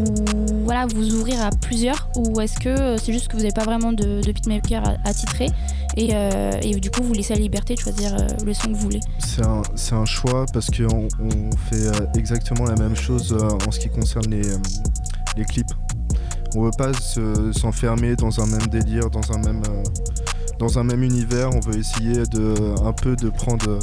[0.65, 3.93] voilà vous ouvrir à plusieurs, ou est-ce que c'est juste que vous n'avez pas vraiment
[3.93, 5.49] de, de beatmaker à, à titrer?
[5.97, 8.75] Et, euh, et du coup vous laissez la liberté de choisir euh, le son que
[8.75, 9.01] vous voulez.
[9.19, 13.89] C'est un, choix parce qu'on on fait euh, exactement la même chose en ce qui
[13.89, 15.73] concerne les, clips.
[16.57, 19.63] On veut pas se- s'enfermer dans un même délire, dans un même,
[20.59, 21.51] dans un même univers.
[21.55, 22.55] On veut essayer de,
[22.85, 23.79] un peu de prendre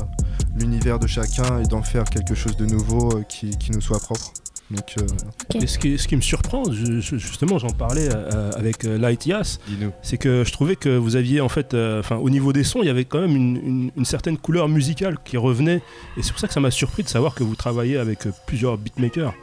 [0.55, 4.31] l'univers de chacun et d'en faire quelque chose de nouveau qui nous soit propre.
[4.75, 5.57] Donc, euh.
[5.61, 8.97] Et ce qui, ce qui me surprend, je- je- justement, j'en parlais euh, avec euh,
[8.97, 9.91] Light Yas, Dis-nous.
[10.01, 12.79] c'est que je trouvais que vous aviez en fait, euh, enfin, au niveau des sons,
[12.81, 15.81] il y avait quand même une, une- une certaine couleur musicale qui revenait,
[16.17, 18.31] et c'est pour ça que ça m'a surpris de savoir que vous travaillez avec euh,
[18.47, 19.33] plusieurs beatmakers.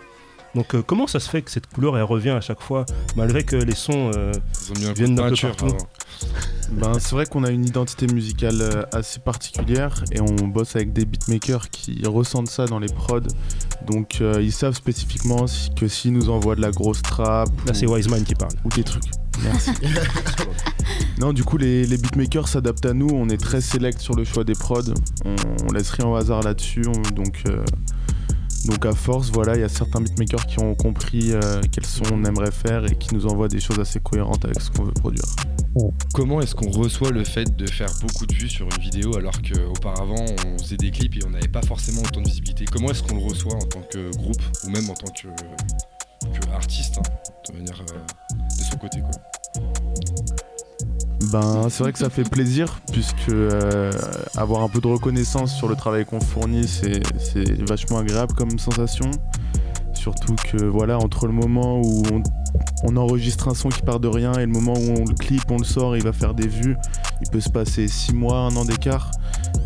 [0.55, 2.85] Donc, euh, comment ça se fait que cette couleur elle revient à chaque fois,
[3.17, 4.33] malgré que les sons euh,
[4.97, 5.77] viennent d'un peu partout.
[6.73, 10.93] Ben, c'est vrai qu'on a une identité musicale euh, assez particulière et on bosse avec
[10.93, 13.21] des beatmakers qui ressentent ça dans les prods.
[13.87, 17.75] Donc euh, ils savent spécifiquement que s'ils nous envoient de la grosse trap Là, ou,
[17.75, 18.51] c'est Wiseman qui parle.
[18.65, 19.05] ou des trucs.
[19.45, 19.71] Merci.
[21.19, 23.09] non, du coup, les, les beatmakers s'adaptent à nous.
[23.13, 24.83] On est très select sur le choix des prods.
[25.25, 25.37] On,
[25.69, 26.83] on laisse rien au hasard là-dessus.
[26.87, 27.65] on- Donc, euh,
[28.69, 32.05] donc à force, voilà, il y a certains beatmakers qui ont compris euh, quels sons
[32.13, 34.93] on aimerait faire et qui nous envoient des choses assez cohérentes avec ce qu'on veut
[34.93, 35.25] produire.
[36.13, 39.41] Comment est-ce qu'on reçoit le fait de faire beaucoup de vues sur une vidéo alors
[39.41, 42.67] qu'auparavant on faisait des clips et on n'avait pas forcément autant de visibilité?
[42.71, 45.29] Comment est-ce qu'on le reçoit en tant que groupe ou même en tant que,
[46.53, 47.03] artiste hein,
[47.49, 47.99] de manière euh,
[48.59, 49.38] de son côté quoi?
[51.31, 53.93] Ben, c'est vrai que ça fait plaisir, puisque euh,
[54.37, 57.03] avoir un peu de reconnaissance sur le travail qu'on fournit, c'est
[57.69, 59.11] vachement agréable comme sensation.
[59.93, 62.03] Surtout que, voilà, entre le moment où
[62.83, 65.43] on, enregistre un son qui part de rien et le moment où on le clip,
[65.51, 66.77] on le sort, il va faire des vues,
[67.21, 69.11] il peut se passer 6 mois, un an d'écart.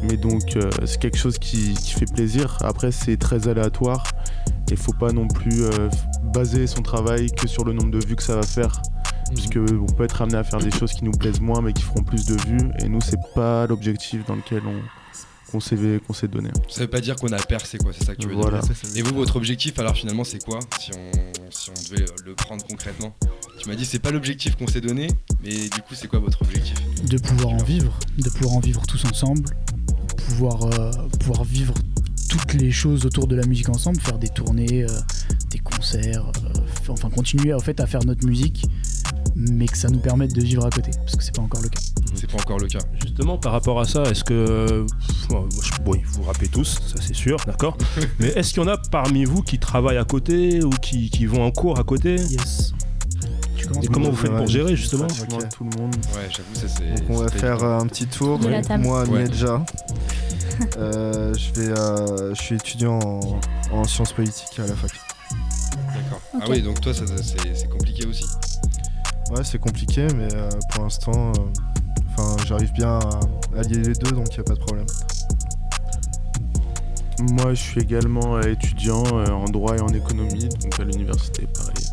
[0.02, 2.58] Mais donc, euh, c'est quelque chose qui, fait plaisir.
[2.62, 4.04] Après, c'est très aléatoire.
[4.70, 5.88] Il faut pas non plus euh,
[6.34, 8.82] baser son travail que sur le nombre de vues que ça va faire
[9.34, 11.82] puisque on peut être amené à faire des choses qui nous plaisent moins mais qui
[11.82, 14.80] feront plus de vues et nous c'est pas l'objectif dans lequel on
[15.52, 16.48] qu'on s'est donné.
[16.70, 18.60] Ça veut pas dire qu'on a percé quoi, c'est ça que tu veux Voilà.
[18.62, 18.72] dire.
[18.96, 20.60] Et vous, votre objectif alors finalement c'est quoi?
[20.80, 21.10] Si on,
[21.50, 23.14] si on devait le prendre concrètement
[23.58, 25.08] Tu m'as dit c'est pas l'objectif qu'on s'est donné,
[25.42, 26.74] mais du coup c'est quoi votre objectif?
[27.06, 29.44] De pouvoir en vivre, de pouvoir en vivre tous ensemble,
[30.26, 30.90] pouvoir, euh,
[31.20, 31.74] pouvoir vivre
[32.30, 34.88] toutes les choses autour de la musique ensemble, faire des tournées, euh,
[35.50, 38.64] des concerts, euh, enfin continuer en fait à faire notre musique,
[39.50, 41.68] mais que ça nous permette de vivre à côté, parce que c'est pas encore le
[41.68, 41.80] cas.
[42.14, 42.78] C'est pas encore le cas.
[43.02, 44.86] Justement, par rapport à ça, est-ce que.
[45.28, 45.46] bon,
[45.84, 47.76] vous vous rappelez tous, ça c'est sûr, d'accord
[48.20, 51.26] Mais est-ce qu'il y en a parmi vous qui travaillent à côté ou qui, qui
[51.26, 52.16] vont en cours à côté?
[52.16, 52.72] Yes.
[53.82, 55.06] Et comment vous faites pour gérer justement?
[55.06, 55.94] Tout le monde.
[56.14, 57.00] Ouais, j'avoue ça c'est.
[57.00, 57.66] Donc on va faire évident.
[57.66, 58.38] euh, un petit tour.
[58.38, 58.82] De la table.
[58.84, 59.22] Moi, Ouais.
[59.24, 59.64] Nedja,
[60.78, 63.40] euh, je vais, euh, je suis étudiant en,
[63.72, 64.90] en sciences politiques à la fac.
[65.94, 66.20] D'accord.
[66.34, 68.24] Ah oui, donc toi c'est compliqué aussi.
[69.32, 74.10] Ouais, c'est compliqué, mais euh, pour l'instant, euh, enfin, j'arrive bien à allier les deux,
[74.10, 74.84] donc il n'y a pas de problème.
[77.18, 81.86] Moi je suis également euh, étudiant en droit et en économie donc à l'université pareil.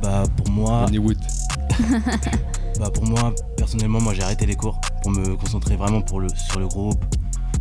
[0.00, 1.18] Bah pour moi, Hollywood.
[2.78, 6.28] bah pour moi personnellement, moi j'ai arrêté les cours pour me concentrer vraiment pour le,
[6.28, 7.04] sur le groupe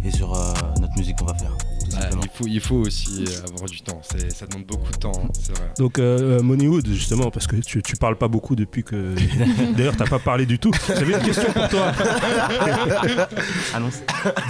[0.03, 1.57] et sur euh, notre musique qu'on va faire.
[2.01, 2.21] Simplement.
[2.23, 5.27] il, faut, il faut aussi avoir du temps, c'est- ça demande beaucoup de temps, hein,
[5.33, 5.69] c'est vrai.
[5.77, 9.15] Donc, euh, Moneywood, justement, parce que tu, tu parles pas beaucoup depuis que.
[9.77, 10.71] D'ailleurs, t'as pas parlé du tout.
[10.87, 11.91] J'avais une question pour toi.
[13.73, 14.01] Annonce.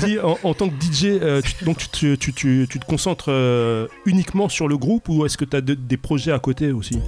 [0.04, 2.86] Dis, en, en tant que DJ, euh, tu, donc tu, te- tu- tu- tu te
[2.86, 6.72] concentres euh, uniquement sur le groupe ou est-ce que tu as des projets à côté
[6.72, 7.00] aussi?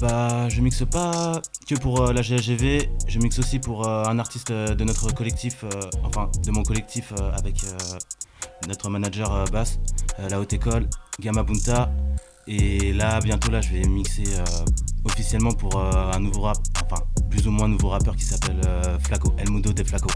[0.00, 4.18] Bah je mixe pas que pour euh, la GLGV, je mixe aussi pour euh, un
[4.18, 5.68] artiste euh, de notre collectif, euh,
[6.02, 7.68] enfin de mon collectif euh, avec euh,
[8.68, 9.78] notre manager euh, basse,
[10.20, 10.86] euh, la haute école,
[11.20, 11.90] Gamma Bunta.
[12.48, 14.44] Et là bientôt là je vais mixer euh,
[15.04, 18.98] officiellement pour euh, un nouveau rap, enfin plus ou moins nouveau rappeur qui s'appelle euh,
[18.98, 20.08] Flaco, El Mudo de Flaco.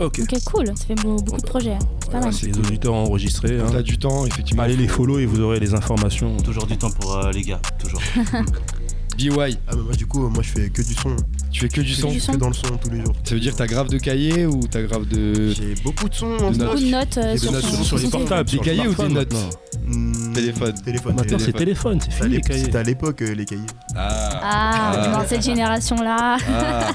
[0.00, 0.20] Ok.
[0.22, 1.72] Ok, cool, ça fait beau- beaucoup de projets.
[1.74, 1.78] hein.
[2.02, 2.32] C'est pas mal.
[2.34, 3.58] c'est les auditeurs enregistrés.
[3.60, 3.64] hein.
[3.66, 4.64] Quand t'as du temps, effectivement.
[4.64, 6.36] Allez les follow et vous aurez les informations.
[6.38, 8.00] Toujours du temps pour euh, les gars, toujours.
[9.16, 9.30] BY,
[9.68, 11.16] Ah, mais moi, du coup, moi, je fais que du son.
[11.50, 12.32] tu fais que du son Du son.
[12.32, 13.14] Que dans le son tous les jours.
[13.24, 15.50] Ça veut dire que t'as grave de cahiers ou t'as grave de.
[15.52, 16.56] J'ai beaucoup de sons stock.
[16.56, 18.10] Beaucoup de notes euh, Des sur, notes sur les téléphone.
[18.10, 19.50] portables, Des cahiers ou des notes maintenant.
[19.86, 20.74] Hmm, Téléphone.
[20.84, 21.14] Téléphone.
[21.16, 22.64] Maintenant, c'est téléphone, c'est fini les cahiers.
[22.64, 23.62] C'était à l'époque euh, les cahiers.
[23.94, 24.40] Ah.
[24.42, 26.36] Ah, dans cette génération-là.
[26.48, 26.88] Ah.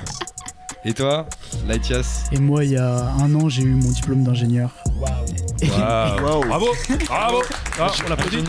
[0.86, 1.28] Et toi,
[1.68, 4.72] Laïtias Et moi, il y a un an, j'ai eu mon diplôme d'ingénieur.
[4.98, 5.26] Waouh.
[5.68, 6.42] Bravo,
[7.08, 7.44] bravo.
[7.80, 8.44] Ah, on l'applaudit.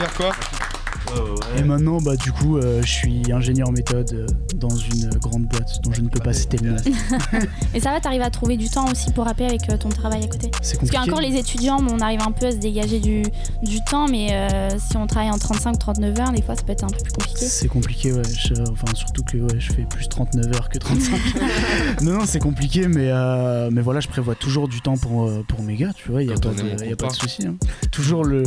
[1.58, 5.80] Et maintenant, bah, du coup, euh, je suis ingénieur méthode euh, dans une grande boîte
[5.82, 6.76] dont je ne peux pas citer le nom.
[7.74, 10.22] Et ça va, t'arrives à trouver du temps aussi pour rapper avec euh, ton travail
[10.24, 10.50] à côté?
[10.62, 10.96] C'est Parce compliqué.
[10.96, 13.22] qu'encore les étudiants, on arrive un peu à se dégager du,
[13.62, 16.84] du temps, mais euh, si on travaille en 35-39 heures, des fois ça peut être
[16.84, 17.46] un peu plus compliqué.
[17.46, 18.22] C'est compliqué, ouais.
[18.38, 21.18] Je- enfin, surtout que ouais, je fais plus 39 heures que 35.
[22.02, 25.62] non, non, c'est compliqué, mais, euh, mais voilà, je prévois toujours du temps pour, pour
[25.62, 27.46] mes gars, tu vois, il n'y a, pas de- y a pas de souci.
[27.46, 27.56] hein.
[27.90, 28.44] Toujours le.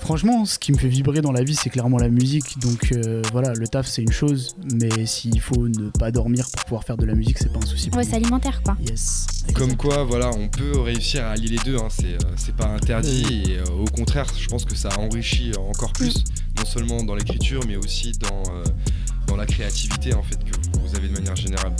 [0.00, 2.58] Franchement, ce qui me fait vibrer dans la vie, c'est clairement la musique.
[2.60, 6.64] Donc euh, voilà, le taf, c'est une chose, mais s'il faut ne pas dormir pour
[6.64, 7.90] pouvoir faire de la musique, c'est pas un souci.
[7.94, 8.76] Ouais, c'est alimentaire quoi.
[8.88, 9.26] Yes.
[9.54, 12.66] Comme quoi, voilà, on peut réussir à allier les deux, hein, c'est euh, c'est pas
[12.66, 16.24] interdit et euh, au contraire, je pense que ça enrichit encore plus,
[16.56, 18.64] non seulement dans l'écriture, mais aussi dans, euh,
[19.26, 21.74] dans la créativité en fait que vous avez de manière générale.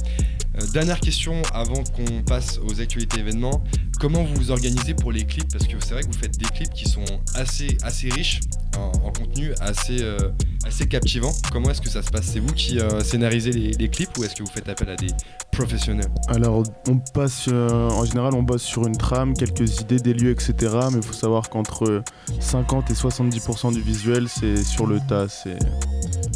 [0.56, 3.62] Euh, dernière question avant qu'on passe aux actualités événements.
[4.00, 5.50] Comment vous vous organisez pour les clips?
[5.52, 8.40] Parce que c'est vrai que vous faites des clips qui sont assez, assez riches
[8.76, 10.18] en, en contenu, assez, euh,
[10.66, 11.32] assez captivants.
[11.52, 12.24] Comment est-ce que ça se passe?
[12.26, 14.96] C'est vous qui euh, scénarisez les, les clips ou est-ce que vous faites appel à
[14.96, 15.08] des
[15.52, 16.08] professionnels?
[16.28, 20.30] Alors, on passe, euh, en général, on bosse sur une trame, quelques idées, des lieux,
[20.32, 20.54] etc.
[20.90, 22.02] Mais il faut savoir qu'entre
[22.40, 25.58] 50 et 70% du visuel, c'est sur le tas, c'est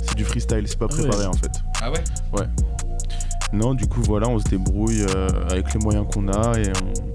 [0.07, 1.01] c'est du freestyle, c'est pas Ah ouais.
[1.03, 1.51] préparé en fait.
[1.83, 2.03] Ah ouais?
[2.33, 2.47] Ouais.
[3.53, 7.09] Non, du coup, voilà, on se débrouille euh, avec les moyens qu'on a et on-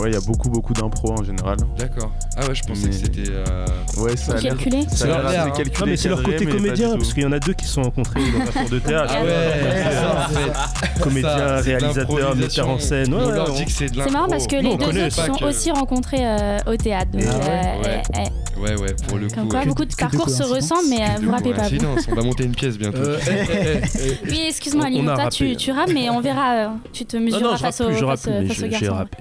[0.00, 1.58] Ouais, il y a beaucoup, beaucoup d'impro en général.
[1.76, 2.10] D'accord.
[2.38, 3.30] Ah ouais, je pensais Mais- que c'était.
[3.30, 3.66] euh,
[3.98, 4.54] Ouais, ça a l'air.
[4.56, 7.38] Calculé C'est calculé, Non mais c'est leur cadré, côté comédien parce qu'il y en a
[7.38, 9.12] deux qui se sont rencontrés dans un cours de théâtre.
[9.14, 9.52] Ah ouais,
[9.84, 11.00] c'est ça, en fait.
[11.02, 13.12] Comédien, réalisateur, metteur en scène.
[13.12, 15.10] Ouais, on ouais, leur dit que c'est de C'est marrant parce que les deux autres
[15.12, 17.10] sont que- aussi rencontrés euh, au théâtre.
[17.10, 17.36] Donc, Ah
[17.84, 18.20] ouais euh,
[18.56, 18.76] Ouais.
[18.80, 19.48] Ouais, pour le Comme coup.
[19.50, 19.66] quoi, ouais.
[19.66, 21.68] beaucoup de parcours se ressemblent, mais euh, vous rappez pas.
[21.68, 21.76] vous.
[22.10, 22.98] On va monter une pièce bientôt.
[22.98, 24.30] Euh, eh, eh.
[24.30, 25.54] Oui, excuse-moi, On- on a Alimenta, rappé, tu, hein.
[25.58, 26.52] tu rappes, mais on verra.
[26.54, 28.94] euh, tu te mesureras non, face, au, plus, face, plus, au garçon.
[28.94, 29.18] rappé.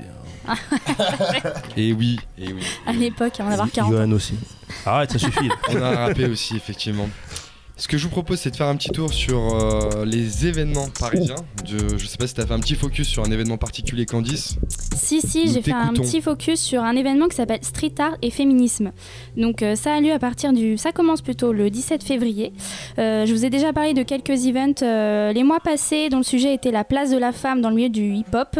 [1.78, 2.62] Et oui, et oui.
[2.86, 3.96] À l'époque, avant d'avoir 40 ans.
[3.98, 4.36] Johan aussi.
[4.86, 5.50] Arrête, ça suffit.
[5.70, 7.08] On a rappé aussi, effectivement.
[7.82, 10.88] Ce que je vous propose, c'est de faire un petit tour sur euh, les événements
[11.00, 11.34] parisiens.
[11.66, 14.06] Je, je sais pas si tu as fait un petit focus sur un événement particulier,
[14.06, 14.58] Candice.
[14.96, 18.30] Si, si, j'ai fait un petit focus sur un événement qui s'appelle Street Art et
[18.30, 18.92] Féminisme.
[19.36, 20.78] Donc euh, ça a lieu à partir du...
[20.78, 22.54] Ça commence plutôt le 17 février.
[23.00, 24.84] Euh, je vous ai déjà parlé de quelques events
[25.34, 27.90] les mois passés dont le sujet était la place de la femme dans le milieu
[27.90, 28.60] du hip-hop.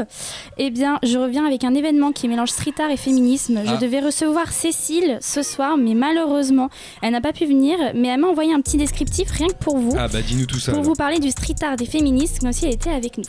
[0.58, 3.60] Eh bien, je reviens avec un événement qui mélange street art et féminisme.
[3.64, 3.76] Ah.
[3.76, 6.72] Je devais recevoir Cécile ce soir, mais malheureusement,
[7.04, 7.78] elle n'a pas pu venir.
[7.94, 9.96] Mais elle m'a envoyé un petit descriptif rien que pour vous.
[9.98, 10.72] Ah bah dis-nous tout ça.
[10.72, 10.92] Pour alors.
[10.92, 13.26] vous parler du street art des féministes, comme si elle était avec nous.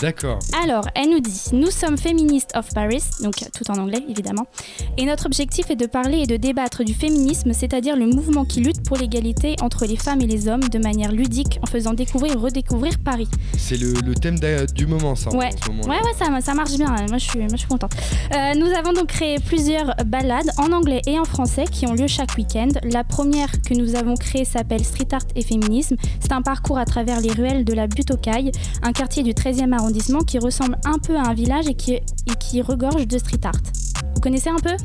[0.00, 0.38] D'accord.
[0.62, 4.46] Alors, elle nous dit Nous sommes Feminists of Paris, donc tout en anglais évidemment,
[4.96, 8.60] et notre objectif est de parler et de débattre du féminisme, c'est-à-dire le mouvement qui
[8.60, 12.32] lutte pour l'égalité entre les femmes et les hommes de manière ludique en faisant découvrir
[12.32, 13.28] et redécouvrir Paris.
[13.58, 14.38] C'est le, le thème
[14.74, 15.30] du moment, ça.
[15.30, 17.56] en Ouais, ce moment, ouais, ouais, ça, ça marche bien, moi je suis, moi, je
[17.58, 17.92] suis contente.
[18.34, 22.06] Euh, nous avons donc créé plusieurs balades en anglais et en français qui ont lieu
[22.06, 22.68] chaque week-end.
[22.84, 25.96] La première que nous avons créée s'appelle Street Art et Féminisme.
[26.20, 28.50] C'est un parcours à travers les ruelles de la butte aux Cailles,
[28.82, 32.02] un quartier du 13e arrondissement qui ressemble un peu à un village et qui, et
[32.38, 33.60] qui regorge de street art.
[34.14, 34.76] Vous connaissez un peu?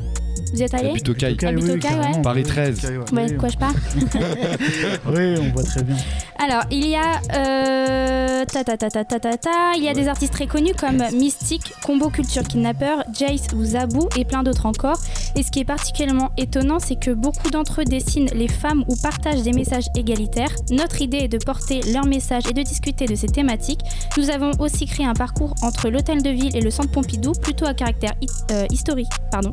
[0.52, 1.36] Vous êtes allé aux cailles.
[1.40, 2.22] La butte aux cailles, ouais.
[2.22, 2.92] Paris 13.
[3.12, 3.74] Ouais, de quoi je parle
[5.06, 5.96] Oui, on voit très bien.
[6.38, 9.50] Alors, il y a euh, ta, ta, ta, ta, ta, ta, ta.
[9.76, 14.08] il y a des artistes très connus comme Mystique, Combo Culture Kidnapper, Jace ou Zabou
[14.16, 14.98] et plein d'autres encore.
[15.36, 18.96] Et ce qui est particulièrement étonnant, c'est que beaucoup d'entre eux dessinent les femmes ou
[18.96, 20.54] partagent des messages égalitaires.
[20.70, 23.80] Notre idée est de porter leur message et de discuter de ces thématiques.
[24.16, 27.66] Nous avons aussi créé un parcours entre l'hôtel de ville et le centre Pompidou, plutôt
[27.66, 29.50] à caractère hi- euh, historique, pardon,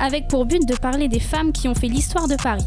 [0.00, 2.64] avec pour but de parler des femmes qui ont fait l'histoire de Paris.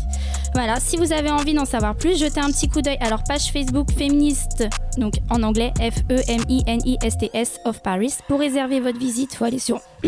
[0.53, 3.23] Voilà, si vous avez envie d'en savoir plus, jetez un petit coup d'œil à leur
[3.25, 4.63] page Facebook féministe,
[4.97, 8.13] donc en anglais F-E-M-I-N-I-S-T-S of Paris.
[8.29, 9.81] Pour réserver votre visite, il faut aller sur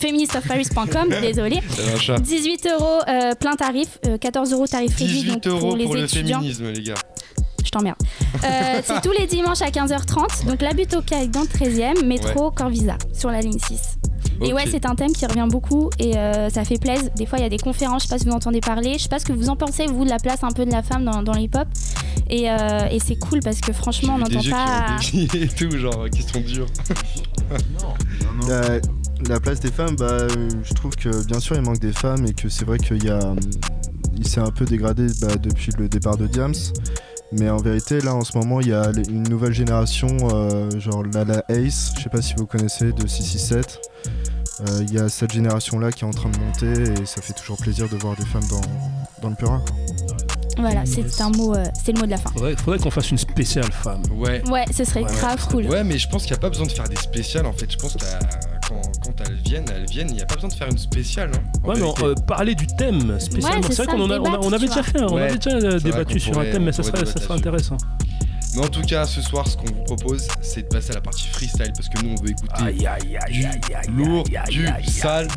[0.00, 1.60] feministofparis.com, désolé.
[1.70, 2.18] C'est un chat.
[2.18, 5.84] 18 euros euh, plein tarif, euh, 14 euros tarif réduit 18 donc euros pour les
[5.84, 6.40] pour le étudiants.
[6.40, 6.94] féminisme, les gars.
[7.64, 7.96] Je t'emmerde.
[8.44, 12.04] Euh, c'est tous les dimanches à 15h30, donc la butte au caille dans le 13e,
[12.04, 13.98] métro Corvisa, sur la ligne 6.
[14.42, 17.10] Et ouais, c'est un thème qui revient beaucoup et euh, ça fait plaisir.
[17.16, 19.04] Des fois, il y a des conférences, je sais pas si vous entendez parler, je
[19.04, 20.82] sais pas ce que vous en pensez, vous, de la place un peu de la
[20.82, 21.68] femme dans, dans le hip-hop.
[22.30, 24.96] Et, euh, et c'est cool parce que franchement, on n'entend pas.
[25.00, 26.66] qui ont et tout, genre, qui sont durs.
[28.46, 28.78] La,
[29.26, 30.28] la place des femmes, bah,
[30.62, 33.08] je trouve que bien sûr il manque des femmes et que c'est vrai qu'il y
[33.10, 33.34] a,
[34.16, 36.54] il s'est un peu dégradé bah, depuis le départ de Diams.
[37.32, 41.02] Mais en vérité, là en ce moment, il y a une nouvelle génération, euh, genre
[41.02, 43.80] Lala Ace, je sais pas si vous connaissez, de 667.
[44.60, 47.32] Euh, Il y a cette génération-là qui est en train de monter et ça fait
[47.32, 48.60] toujours plaisir de voir des femmes dans,
[49.22, 49.60] dans le purin.
[49.66, 49.76] quoi.
[50.58, 52.30] Voilà, c'est un mot, euh, c'est le mot de la fin.
[52.30, 54.02] Faudrait, faudrait qu'on fasse une spéciale femme.
[54.10, 54.42] Ouais.
[54.50, 55.66] Ouais, ce serait grave cool.
[55.66, 57.70] Ouais, mais je pense qu'il n'y a pas besoin de faire des spéciales en fait.
[57.70, 58.00] Je pense que
[58.68, 61.30] quand, quand elles viennent, elles viennent, il n'y a pas besoin de faire une spéciale.
[61.36, 63.60] hein, Ouais, mais euh, parler du thème spécialement.
[63.60, 65.78] Ouais, c'est vrai ça, qu'on on, avait déjà fait, hein, on Ouais, avait déjà euh,
[65.78, 67.76] débattu sur un thème, mais ça serait, ça serait intéressant.
[68.58, 71.00] Mais en tout cas, ce soir, ce qu'on vous propose, c'est de passer à la
[71.00, 74.24] partie freestyle parce que nous, on veut écouter Aïe, aïe, aïe, du aïe, aïe, lourd,
[74.26, 74.90] aïe, aïe, du aïe, aïe.
[74.90, 75.28] sale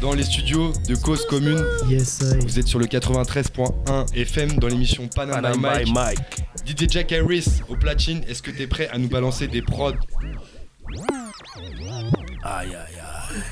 [0.00, 1.60] dans les studios de Cause Commune.
[1.88, 2.22] Yes.
[2.40, 5.86] Vous êtes sur le 93.1 FM dans l'émission Panama Panama Mike.
[5.86, 6.18] by Mike.
[6.64, 9.94] DJ Jack Harris au platine, est-ce que t'es prêt à nous balancer des prods?
[12.44, 13.42] Aïe, aïe, aïe.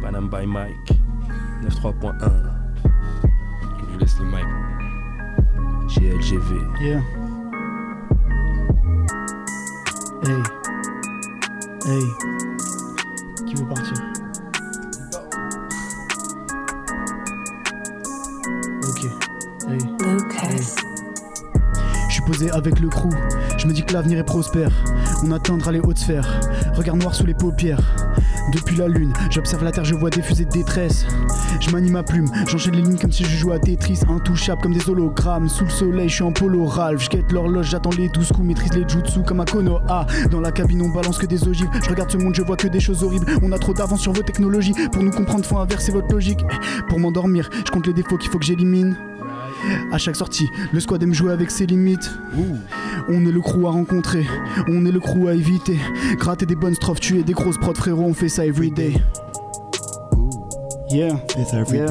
[0.00, 0.74] Panam by Mike.
[1.68, 2.14] 93.1.
[3.80, 4.73] Je vous laisse le mic.
[5.88, 6.50] GLGV.
[6.80, 7.00] Yeah.
[10.24, 10.42] Hey.
[11.86, 12.04] Hey.
[13.46, 13.94] Qui veut partir?
[18.82, 19.04] Ok.
[19.68, 19.78] Hey.
[20.42, 20.60] Hey.
[22.08, 23.10] Je suis posé avec le crew.
[23.58, 24.72] Je me dis que l'avenir est prospère.
[25.24, 26.40] On atteindra les hautes sphères.
[26.74, 28.03] Regard noir sous les paupières.
[28.52, 31.06] Depuis la lune, j'observe la terre, je vois des fusées de détresse.
[31.60, 34.74] Je manie ma plume, j'enchaîne les lignes comme si je jouais à Tetris, intouchable comme
[34.74, 35.48] des hologrammes.
[35.48, 38.46] Sous le soleil, je suis en polo Ralph, je guette l'horloge, j'attends les 12 coups,
[38.46, 40.06] maîtrise les jutsu comme un Konoha.
[40.30, 41.68] Dans la cabine, on balance que des ogives.
[41.82, 43.26] Je regarde ce monde, je vois que des choses horribles.
[43.42, 44.74] On a trop d'avance sur vos technologies.
[44.92, 46.44] Pour nous comprendre, faut inverser votre logique.
[46.88, 48.96] Pour m'endormir, je compte les défauts qu'il faut que j'élimine.
[49.92, 52.10] À chaque sortie, le squad aime jouer avec ses limites.
[53.08, 54.26] On est le crew à rencontrer,
[54.68, 55.78] on est le crew à éviter.
[56.18, 58.94] Gratter des bonnes strophes, tuer des grosses prods, frérot, on fait ça everyday.
[60.90, 61.16] Yeah,
[61.72, 61.86] yeah.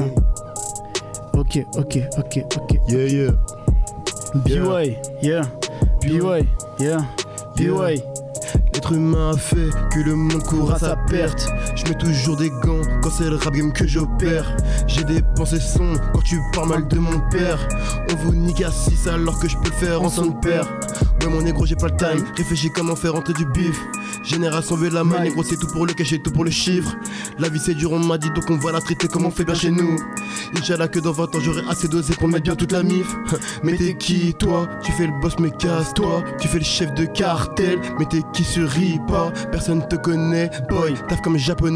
[1.34, 2.78] Ok, ok, ok, ok.
[2.88, 3.30] Yeah, yeah.
[4.44, 5.42] BY, yeah.
[6.00, 6.46] BY,
[6.80, 7.04] yeah.
[7.56, 8.02] BY.
[8.72, 11.48] L'être humain a fait que le monde court à sa perte.
[11.84, 14.56] Je mets toujours des gants quand c'est le rap game que j'opère.
[14.86, 17.58] J'ai des pensées sombres quand tu parles mal de mon père.
[18.10, 20.66] On vous nique à 6 alors que je peux le faire en son père.
[21.20, 22.24] Ouais, mon négro, j'ai pas le time.
[22.36, 23.78] Réfléchis comment faire rentrer du bif.
[24.24, 26.94] Génération veut la main, négro, c'est tout pour le cachet, tout pour le chiffre.
[27.38, 29.44] La vie c'est dur, on m'a dit donc on va la traiter comme on fait
[29.44, 29.96] bien chez nous.
[30.56, 33.14] Inch'Allah que dans 20 ans j'aurai assez dosé pour mettre bien toute la mif.
[33.62, 34.66] Mais t'es qui toi?
[34.82, 36.24] Tu fais le boss mais casse-toi.
[36.40, 38.70] Tu fais le chef de cartel, mais t'es qui sur
[39.06, 40.94] pas Personne te connaît, boy.
[41.08, 41.73] Taf comme japonais,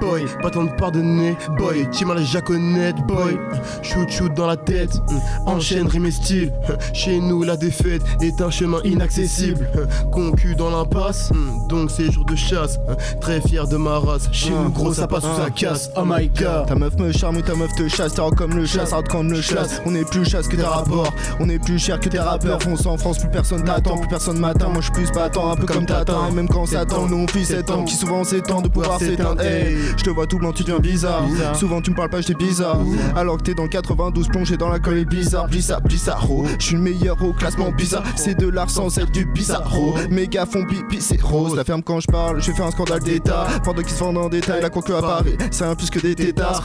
[0.00, 0.24] boy.
[0.42, 1.88] Pas tant de pardonner, boy.
[1.92, 3.38] Tu m'as la jaconette, boy?
[3.82, 5.48] Shoot shoot dans la tête, mm.
[5.48, 6.52] enchaîne rime et style.
[6.92, 9.68] Chez nous la défaite est un chemin inaccessible.
[10.12, 11.68] Concu dans l'impasse, mm.
[11.68, 12.78] donc c'est jour de chasse.
[13.20, 14.28] Très fier de ma race.
[14.32, 15.90] Chez nous gros ça passe ou ça casse.
[15.96, 16.66] Oh my god.
[16.66, 19.30] Ta meuf me charme ou ta meuf te chasse, t'es comme le chasse, hard comme
[19.30, 19.80] le chasse.
[19.86, 22.62] On est plus chasse que tes rapports, on est plus cher que tes rappeurs.
[22.62, 24.70] Fonce en France, plus personne t'attend, plus personne m'attend.
[24.70, 26.28] Moi je suis plus battant, un peu comme t'attends.
[26.28, 28.98] Et même quand ça tend, nous on fuit 7 ans qui souvent s'étend de pouvoir
[28.98, 29.39] s'éteindre.
[29.42, 31.24] Hey, je te vois tout blanc, tu deviens bizarre.
[31.54, 32.78] Souvent tu me parles pas, j'étais bizarre.
[33.16, 36.44] Alors que t'es dans le 92 plongé dans la colle bizarre, bizarre, bizarro.
[36.58, 38.04] Je suis le meilleur au classement bizarre.
[38.16, 39.94] C'est de l'art sans être du bizarro.
[40.10, 41.56] Mes gars font pipi, c'est rose.
[41.56, 43.46] La ferme quand je parle, je fais un scandale d'état.
[43.64, 46.14] Pendant qu'ils se vendent en détail, la conclu à Paris, c'est un plus que des
[46.14, 46.62] tétards.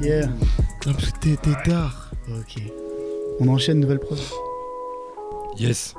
[0.00, 0.28] Yeah.
[0.86, 2.10] Un plus que des tétards.
[2.28, 2.62] Ok.
[3.40, 4.18] On enchaîne nouvelle prod.
[5.58, 5.94] Yes.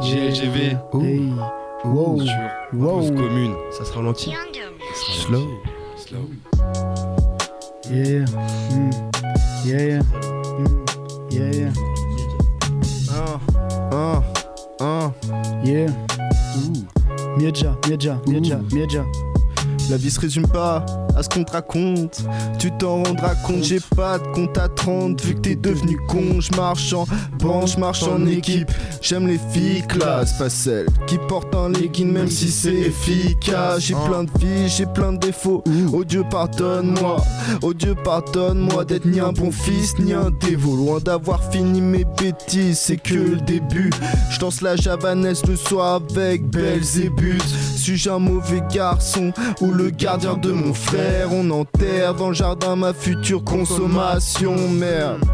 [0.00, 0.76] GLGV.
[0.94, 1.32] Hey.
[1.84, 2.20] Wow.
[2.20, 2.32] Sur
[2.72, 3.10] Wow.
[3.12, 3.54] Commune.
[3.70, 4.32] Ça se ralentit.
[4.94, 5.60] Slow.
[5.96, 6.28] Slow.
[7.90, 8.24] Yeah.
[8.70, 8.92] Mm.
[9.64, 10.02] Yeah, yeah.
[10.58, 10.84] Mm.
[11.30, 11.72] Yeah, yeah.
[13.10, 14.22] Ah,
[14.80, 15.12] ah.
[15.64, 15.90] Yeah.
[17.36, 19.04] Miedja, Miedja, Miedja, Miedja.
[19.90, 20.84] La vie se résume pas
[21.16, 22.22] à ce qu'on te raconte.
[22.58, 26.40] Tu t'en rendras compte, j'ai pas de compte à 30 vu que t'es devenu con.
[26.40, 27.06] Je marche en
[27.66, 28.70] je marche en équipe.
[29.00, 33.80] J'aime les filles classe, pas celles qui portent un legging même si c'est efficace.
[33.80, 35.62] J'ai plein de vies, j'ai plein de défauts.
[35.92, 37.16] Oh Dieu pardonne-moi,
[37.62, 40.76] oh Dieu pardonne-moi d'être ni un bon fils ni un dévot.
[40.76, 43.90] Loin d'avoir fini mes bêtises, c'est que le début.
[44.30, 47.44] Je danse la javanaise le soir avec Belzébuth.
[47.76, 51.03] Suis-je un mauvais garçon ou le gardien de mon frère?
[51.30, 55.24] On enterre dans le jardin ma future consommation, merde.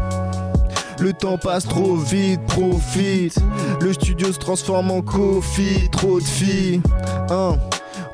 [0.99, 3.37] Le temps passe trop vite, profite.
[3.81, 6.81] Le studio se transforme en coffee, trop de filles.
[7.29, 7.57] Hein.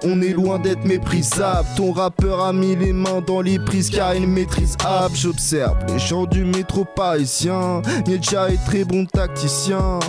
[0.04, 1.68] On est loin d'être méprisable.
[1.76, 5.12] Ton rappeur a mis les mains dans les prises car il maîtrise app.
[5.16, 7.82] J'observe les gens du métro parisien.
[8.06, 10.00] Nietzsche est très bon tacticien.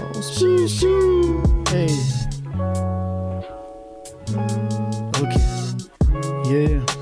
[1.72, 1.94] Hey.
[5.20, 5.34] Ok.
[6.50, 6.97] Yeah.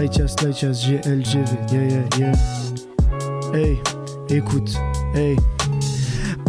[0.00, 1.70] Lightchas, Lightchas, GLGV.
[1.70, 3.52] Yeah, yeah, yeah.
[3.52, 3.78] Hey,
[4.30, 4.74] écoute.
[5.12, 5.36] Hey.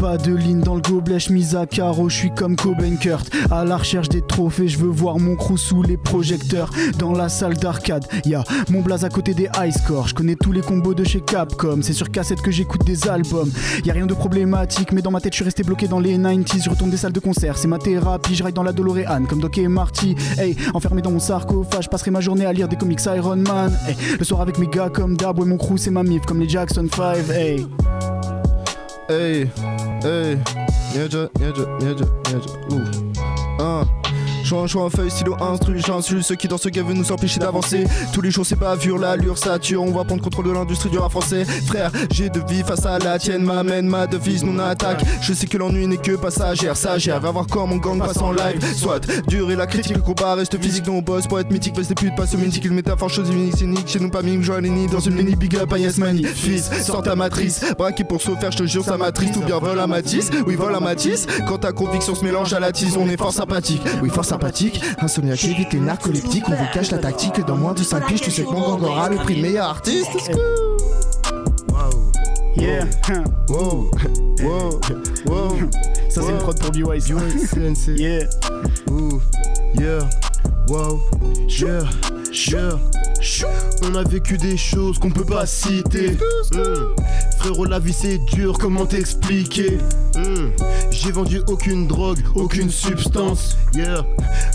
[0.01, 3.29] Pas de ligne dans le gobelet, mise à carreau, je suis comme Cobain Kurt.
[3.51, 6.71] À la recherche des trophées, je veux voir mon crew sous les projecteurs.
[6.97, 10.07] Dans la salle d'arcade, y'a mon blaze à côté des high scores.
[10.07, 13.51] Je connais tous les combos de chez Capcom, c'est sur cassette que j'écoute des albums.
[13.85, 16.17] Y a rien de problématique, mais dans ma tête, je suis resté bloqué dans les
[16.17, 16.63] 90s.
[16.63, 18.33] Je retourne des salles de concert, c'est ma thérapie.
[18.33, 20.15] Je dans la DeLorean comme Doc et Marty.
[20.39, 23.71] Hey, enfermé dans mon sarcophage, je passerai ma journée à lire des comics Iron Man.
[24.17, 26.49] Le soir avec mes gars comme Dab, ouais, mon crew, c'est ma mif comme les
[26.49, 27.17] Jackson 5.
[27.29, 27.67] Hey.
[29.11, 29.49] Hey,
[30.01, 30.37] Hey,
[30.95, 33.19] jedzie, jedzie, jedzie, jedzie, uff.
[33.59, 34.00] Uh.
[34.51, 34.67] Ah.
[34.67, 37.85] Choix, choix, feuille, stylo, instru, j'insulte ceux qui dans ce game veulent nous empêcher d'avancer.
[38.11, 41.11] Tous les jours c'est bavure, l'allure sature, on va prendre contrôle de l'industrie du rap
[41.11, 41.45] français.
[41.45, 45.03] Frère, j'ai de vie face à la tienne, m'amène ma devise, non attaque.
[45.21, 48.33] Je sais que l'ennui n'est que passagère, sagère, va voir quand mon gang passe en
[48.33, 48.61] live.
[48.75, 51.87] Soit dur et la critique, le combat reste physique, non boss pour être mythique, face
[51.87, 54.59] des putes, passe au mythique, une métaphore, chose unique, cynique, chez nous pas mime, joie
[54.59, 56.23] ni dans une mini big up Yes Money.
[56.23, 59.59] Fils, sors ta matrice, braqué pour se faire, je te jure, ça m'attriste, ou bien
[59.59, 61.25] vol à Matisse, oui, vol à Matisse.
[61.47, 64.40] Quand ta conviction se mélange à la tise, on est fort sympathique, oui, fort sympathique.
[64.99, 67.45] Insomniaque, évite les narcoleptiques, on vous cache la tactique.
[67.45, 69.67] Dans moins de 5 piges, tu sais que mon gang aura le prix de meilleur
[69.67, 70.09] artiste.
[72.55, 72.85] Yeah.
[73.49, 73.89] Wow,
[74.43, 74.79] wow,
[75.25, 75.57] wow.
[76.09, 77.05] Ça, c'est une prod pour B-Wise.
[77.05, 77.97] CNC.
[77.97, 78.25] Yeah.
[78.89, 79.21] Ouh,
[79.79, 80.01] yeah,
[80.67, 80.99] wow,
[81.47, 81.83] yeah,
[82.33, 82.77] yeah.
[83.83, 86.17] On a vécu des choses qu'on peut pas citer.
[86.53, 86.95] Hmm.
[87.37, 89.77] Frérot, la vie c'est dur, comment t'expliquer?
[90.15, 90.49] Hmm.
[90.89, 93.57] J'ai vendu aucune drogue, aucune substance.
[93.75, 94.05] Yeah,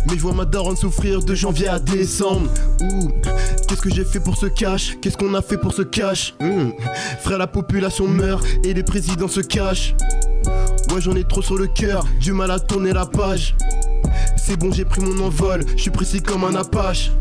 [0.06, 2.50] mais je vois ma daronne souffrir de janvier à décembre.
[2.80, 3.08] Ouh,
[3.68, 4.96] qu'est-ce que j'ai fait pour ce cash?
[5.00, 6.34] Qu'est-ce qu'on a fait pour ce cash?
[6.40, 6.70] Hmm.
[7.20, 9.94] Frère, la population meurt et les présidents se cachent.
[10.92, 13.56] Ouais, j'en ai trop sur le cœur, du mal à tourner la page.
[14.36, 17.12] C'est bon, j'ai pris mon envol, je suis précis comme un apache.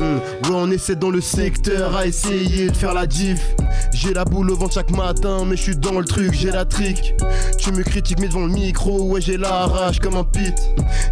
[0.00, 3.54] Hmm, Ouais, on essaie dans le secteur à essayer de faire la diff.
[3.92, 6.64] J'ai la boule au ventre chaque matin, mais je suis dans le truc, j'ai la
[6.64, 7.14] trick.
[7.58, 10.54] Tu me critiques, mais devant le micro, ouais, j'ai la rage comme un pit.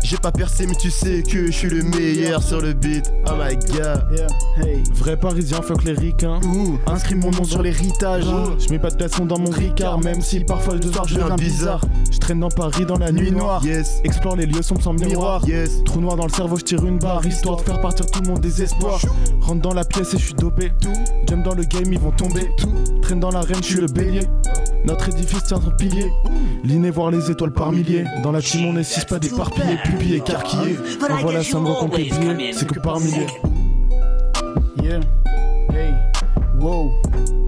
[0.02, 3.12] J'ai pas percé, mais tu sais que je suis le meilleur sur le beat.
[3.26, 4.04] Oh my god.
[4.16, 4.26] Yeah.
[4.64, 4.82] Hey.
[4.94, 6.40] Vrai parisien, fuck les ricains.
[6.44, 8.24] Ouh, inscris mon nom sur l'héritage.
[8.58, 11.36] Je mets pas de poisson dans mon ricard, même si parfois le soir je deviens
[11.36, 11.82] bizarre.
[12.10, 13.62] Je traîne dans Paris dans la nuit noire.
[13.62, 13.66] noire.
[13.66, 15.46] Yes, Explore les lieux sombres sans miroir.
[15.46, 15.84] yes.
[15.84, 18.34] Trou noir dans le cerveau, je tire une barre histoire de faire partir tout mon
[18.38, 18.77] désespoir.
[19.40, 20.72] Rentre dans la pièce et je suis dopé.
[21.26, 22.50] Jump dans le game, ils vont tomber.
[23.02, 24.22] Traîne dans l'arène, je suis le bélier.
[24.84, 26.10] Notre édifice tient son pilier.
[26.64, 28.04] L'inné voir les étoiles par milliers.
[28.22, 30.78] Dans la team, on est six pas d'éparpillés, pupilles écarquillés.
[31.32, 33.26] La somme recompte les billets, c'est que par milliers.
[34.82, 35.00] Yeah.
[35.70, 35.94] Hey.
[36.58, 36.92] Wow.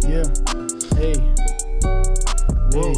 [0.09, 0.24] Yeah.
[0.99, 1.14] Hey.
[2.74, 2.95] Hey.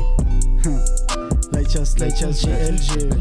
[1.53, 3.13] Lighthouse, Lighthouse, GLG.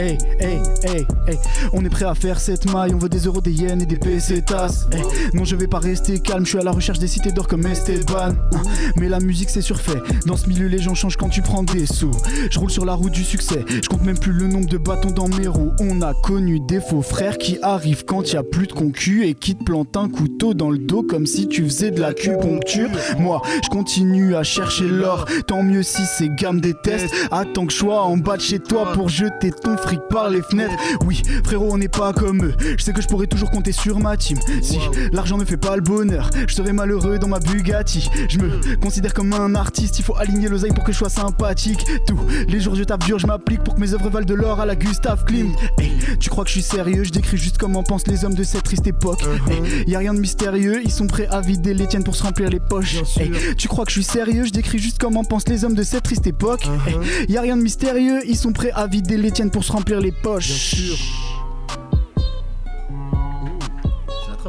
[0.00, 1.38] Hey, hey, hey, hey,
[1.74, 3.98] on est prêt à faire cette maille, on veut des euros, des yens et des
[3.98, 4.86] pesetas.
[5.34, 7.66] Non, je vais pas rester calme, je suis à la recherche des cités d'or comme
[7.66, 8.30] Esteban.
[8.30, 8.62] Hein,
[8.96, 11.84] Mais la musique c'est surfait, dans ce milieu les gens changent quand tu prends des
[11.84, 12.12] sous.
[12.50, 15.10] Je roule sur la route du succès, je compte même plus le nombre de bâtons
[15.10, 15.72] dans mes roues.
[15.80, 19.34] On a connu des faux frères qui arrivent quand y a plus de concu et
[19.34, 22.88] qui te plantent un couteau dans le dos comme si tu faisais de l'acupuncture.
[23.18, 27.12] Moi, je continue à chercher l'or, tant mieux si ces gammes détestent.
[27.30, 30.40] Attends que je sois en bas de chez toi pour jeter ton fric par les
[30.40, 30.74] fenêtres.
[31.04, 32.54] Oui, frérot, on n'est pas comme eux.
[32.78, 34.38] Je sais que je pourrais toujours compter sur ma team.
[34.62, 34.78] Si
[35.12, 38.08] l'argent ne fait pas le bonheur, je serais malheureux dans ma Bugatti.
[38.28, 41.84] Je me considère comme un artiste, il faut aligner l'oseille pour que je sois sympathique.
[42.06, 42.18] Tous
[42.48, 44.66] les jours je tape dur, je m'applique pour que mes œuvres valent de l'or à
[44.66, 45.56] la Gustave Klimt.
[45.78, 47.02] Hey, tu crois que je suis sérieux?
[47.02, 49.22] Je décris juste comment pensent les hommes de cette triste époque.
[49.48, 52.22] Hey, y a rien de mystérieux, ils sont prêts à vider les tiennes pour se
[52.22, 52.98] remplir les poches.
[53.18, 54.44] Hey, tu crois que je suis sérieux?
[54.44, 56.68] Je décris juste comment pensent les hommes de cette triste époque.
[56.86, 56.96] Hey,
[57.28, 59.79] y a rien de mystérieux, ils sont prêts à vider les tiennes pour se remplir
[59.88, 60.74] les poches.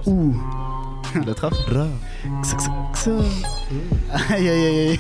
[0.08, 0.36] Ouh.
[1.26, 1.56] La trappe
[2.44, 3.12] Xa, xa, xa.
[4.34, 5.00] Aïe aïe aïe aïe.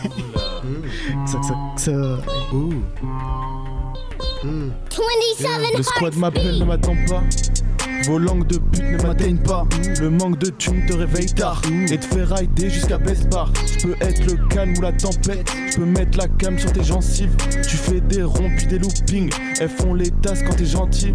[1.25, 1.95] Xa, xa, xa.
[5.77, 7.61] Le squad m'appelle, ne m'attend pas.
[8.06, 9.66] Vos langues de pute ne m'atteignent pas.
[9.99, 13.52] Le manque de thunes te réveille tard et te fait rider jusqu'à Best Bar.
[13.66, 15.47] Je peux être le calme ou la tempête.
[15.70, 17.36] Je peux mettre la cam sur tes gencives.
[17.68, 19.32] Tu fais des ronds puis des loopings.
[19.60, 21.14] Elles font les tasses quand t'es gentil.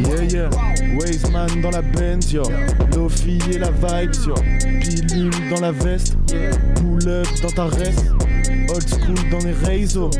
[0.00, 0.50] Yeah, yeah.
[0.98, 2.42] Waze man dans la Benz, yo.
[2.94, 4.34] Lofi et la vibe, yo.
[4.80, 6.16] Pilule dans la veste.
[6.74, 8.06] Pull up dans ta reste.
[8.70, 10.10] Old school dans les réseaux.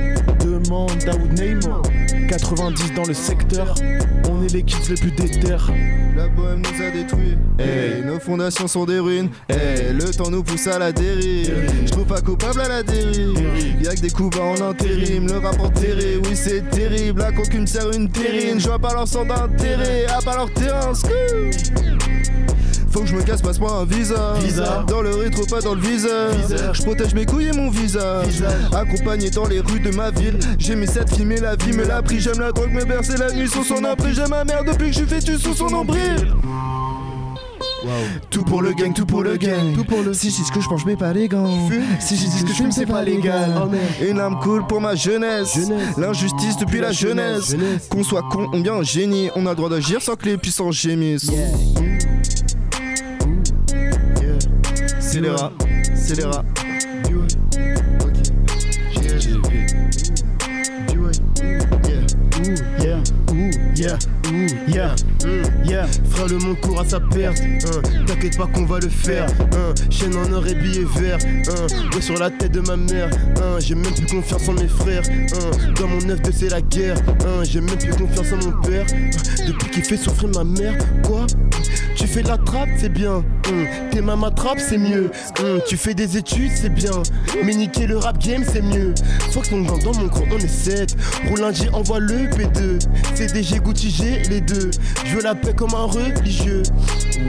[0.40, 1.82] Demande Daoud Neymo.
[2.28, 3.74] 90 dans le secteur.
[4.30, 5.56] On est les kids les plus déter.
[6.16, 7.36] La bohème nous a détruits.
[7.58, 9.30] Hey, nos fondations sont des ruines.
[9.48, 11.52] Hey, le temps nous pousse à la dérive.
[11.84, 13.38] Je trouve pas coupable à la dérive.
[13.82, 15.26] Y'a que des coups bas en intérim.
[15.26, 17.20] Le rap enterré, oui, c'est terrible.
[17.20, 18.60] La concune sert une terrine.
[18.60, 20.94] Je vois pas leur sang d'intérêt, à pas leur terrain.
[20.94, 21.12] Scoop.
[22.94, 24.34] Faut que je me casse, passe-moi un visa.
[24.38, 24.84] Visa.
[24.86, 26.30] Dans le rétro, pas dans le viseur.
[26.30, 26.72] Viseur.
[26.72, 28.28] Je protège mes couilles et mon visage.
[28.28, 28.52] Visage.
[28.72, 30.38] Accompagné dans les rues de ma ville.
[30.60, 32.20] J'ai mis cette filmer la vie me l'a pris.
[32.20, 34.14] J'aime la drogue, me bercer la nuit sous son emprise.
[34.14, 36.32] J'aime ma mère depuis que je suis fêtu sous son nombril.
[38.30, 39.74] Tout pour le gang, tout pour le gang.
[39.74, 40.14] Tout pour le.
[40.14, 41.50] Si je dis ce que je mange, mais pas les gants.
[41.98, 43.54] Si dis ce que je fume, c'est pas légal.
[44.08, 45.58] Une âme cool pour ma jeunesse.
[45.98, 47.56] L'injustice depuis la jeunesse.
[47.90, 50.36] Qu'on soit con ou bien un génie, on a le droit d'agir sans que les
[50.36, 51.32] puissants gémissent.
[55.14, 55.52] C'est les rats,
[55.94, 56.44] c'est les rats.
[63.76, 63.96] Yeah,
[64.32, 64.94] ooh, yeah,
[65.24, 65.86] ooh, yeah.
[66.10, 67.40] Frère, le monde court à sa perte.
[67.40, 67.82] hein.
[68.06, 69.26] T'inquiète pas qu'on va le faire.
[69.52, 69.74] hein.
[69.88, 71.18] Chaîne en or et billets verts.
[71.48, 72.00] hein.
[72.00, 73.08] Sur la tête de ma mère.
[73.36, 73.58] hein.
[73.60, 75.02] J'ai même plus confiance en mes frères.
[75.08, 75.72] hein.
[75.78, 76.96] Dans mon œuf c'est la guerre.
[77.20, 77.44] hein.
[77.44, 78.86] J'ai même plus confiance en mon père.
[79.46, 80.76] Depuis qu'il fait souffrir ma mère.
[81.06, 81.26] Quoi
[82.04, 83.24] Tu fais de la trappe, c'est bien.
[83.46, 83.64] hein.
[83.90, 85.10] Tes mains m'attrapent, c'est mieux.
[85.40, 85.58] hein.
[85.66, 86.90] Tu fais des études, c'est bien.
[87.42, 88.94] Mais niquer le rap game, c'est mieux.
[89.30, 90.94] Faut que ton gang dans mon cours, on est 7.
[91.30, 92.78] Roule un G, envoie le P2.
[93.14, 94.70] CDG Gucci, j'ai les deux.
[95.06, 96.62] Je veux la paix comme un religieux.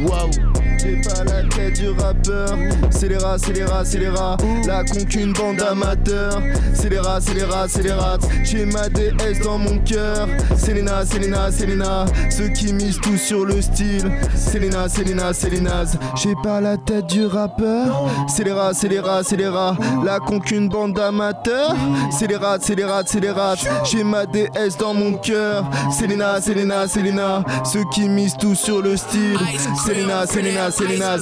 [0.06, 0.30] Waouh.
[0.78, 2.58] J'ai pas la tête du rappeur.
[2.90, 4.38] C'est les rats, c'est les rats, c'est les rats.
[4.68, 6.42] La concu, une bande amateurs.
[6.74, 8.18] C'est les rats, c'est les rats, c'est les rats.
[8.44, 10.28] J'ai ma déesse dans mon cœur.
[10.58, 12.06] Selena, Selena, Selena.
[12.30, 14.12] Ceux qui misent tout sur le style.
[14.36, 15.84] Selena, Selena, Selena.
[16.16, 18.10] J'ai pas la tête du rappeur.
[18.28, 19.76] C'est les rats, c'est les rats, c'est les rats.
[20.04, 21.76] La concu, une bande amateurs.
[22.12, 23.56] C'est les rats, c'est les rats, c'est les rats.
[23.84, 25.64] J'ai ma déesse dans mon cœur.
[25.98, 27.44] Selena, Selena, Selena.
[27.64, 29.40] Ceux qui misent tout sur le style.
[29.86, 31.18] Selena, Selena, Selena.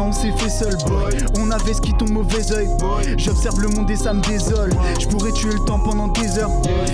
[0.00, 1.18] On s'est fait seul, boy.
[1.38, 2.68] On avait ce qui tombe mauvais oeil.
[3.18, 4.70] J'observe le monde et ça me désole.
[4.98, 6.50] Je pourrais tuer le temps pendant des heures.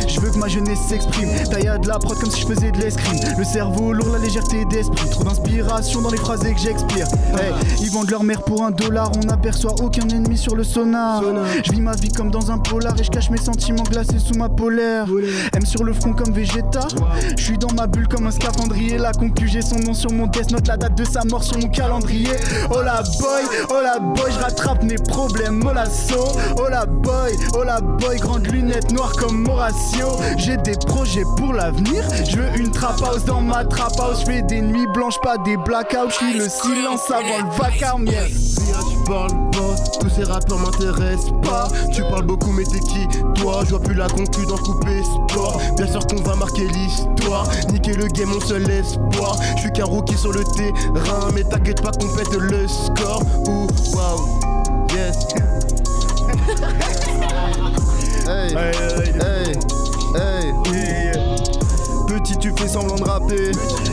[0.08, 1.28] Je veux que ma jeunesse s'exprime.
[1.50, 3.20] Taille à de la prod comme si je faisais de l'escrime.
[3.38, 5.08] Le cerveau lourd, la légèreté d'esprit.
[5.10, 7.06] Trop d'inspiration dans les phrases et que j'expire.
[7.34, 9.12] Hey, ils vendent leur mère pour un dollar.
[9.16, 11.22] On n'aperçoit aucun ennemi sur le sonar.
[11.64, 14.34] Je vis ma vie comme dans un polar et je cache mes sentiments glacés sous
[14.34, 15.06] ma polaire.
[15.54, 16.88] M sur le front comme Vegeta.
[17.36, 18.98] Je suis dans ma bulle comme un scaphandrier.
[18.98, 21.58] La concu, j'ai son nom sur mon death note, la date de sa mort sur
[21.58, 22.30] mon calendrier.
[22.70, 25.62] Oh la boy, oh la boy, je rattrape mes problèmes.
[25.64, 25.68] Oh
[26.58, 30.06] oh la boy, oh la boy, grande lunette noire comme Horatio.
[30.36, 32.04] J'ai des projets pour l'avenir.
[32.28, 34.20] Je veux une trap house dans ma trap house.
[34.20, 36.10] Je fais des nuits blanches, pas des blackouts.
[36.10, 38.04] Je suis le silence avant le vacarme.
[39.06, 41.68] Parles pas, tous ces rappeurs m'intéressent pas.
[41.92, 45.60] Tu parles beaucoup, mais t'es qui Toi, je vois plus la concu dans Coupé Sport.
[45.76, 47.46] Bien sûr qu'on va marquer l'histoire.
[47.70, 49.36] Niquer le game, mon seul espoir.
[49.56, 53.22] Je suis qu'un rookie sur le terrain, mais t'inquiète pas qu'on pète le score.
[53.46, 54.40] Ouh, waouh,
[54.94, 55.18] yes.
[58.26, 59.83] Hey, hey, hey.
[62.24, 63.50] Petit, tu fais semblant de rapper.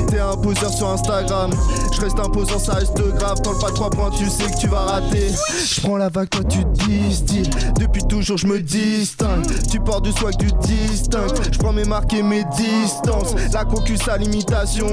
[0.07, 1.51] T'es un poseur sur Instagram.
[1.93, 3.39] Je reste imposant, ça reste grave.
[3.43, 5.31] Quand le pas 3 points, tu sais que tu vas rater.
[5.65, 7.49] Je prends la vague, toi tu distilles.
[7.77, 9.45] Depuis toujours, je me distingue.
[9.69, 11.27] Tu portes du swag, du distinct.
[11.51, 13.35] Je prends mes marques et mes distances.
[13.51, 14.87] La concuse à l'imitation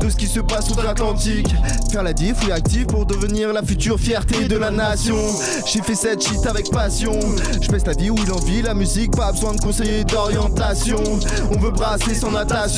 [0.00, 1.54] de ce qui se passe outre-Atlantique.
[1.90, 5.16] Faire la diff, oui, active pour devenir la future fierté de la nation.
[5.66, 7.12] J'ai fait cette shit avec passion.
[7.60, 11.02] Je pèse la vie où il en vit, la musique, pas besoin de conseiller d'orientation.
[11.54, 12.77] On veut brasser sans natation.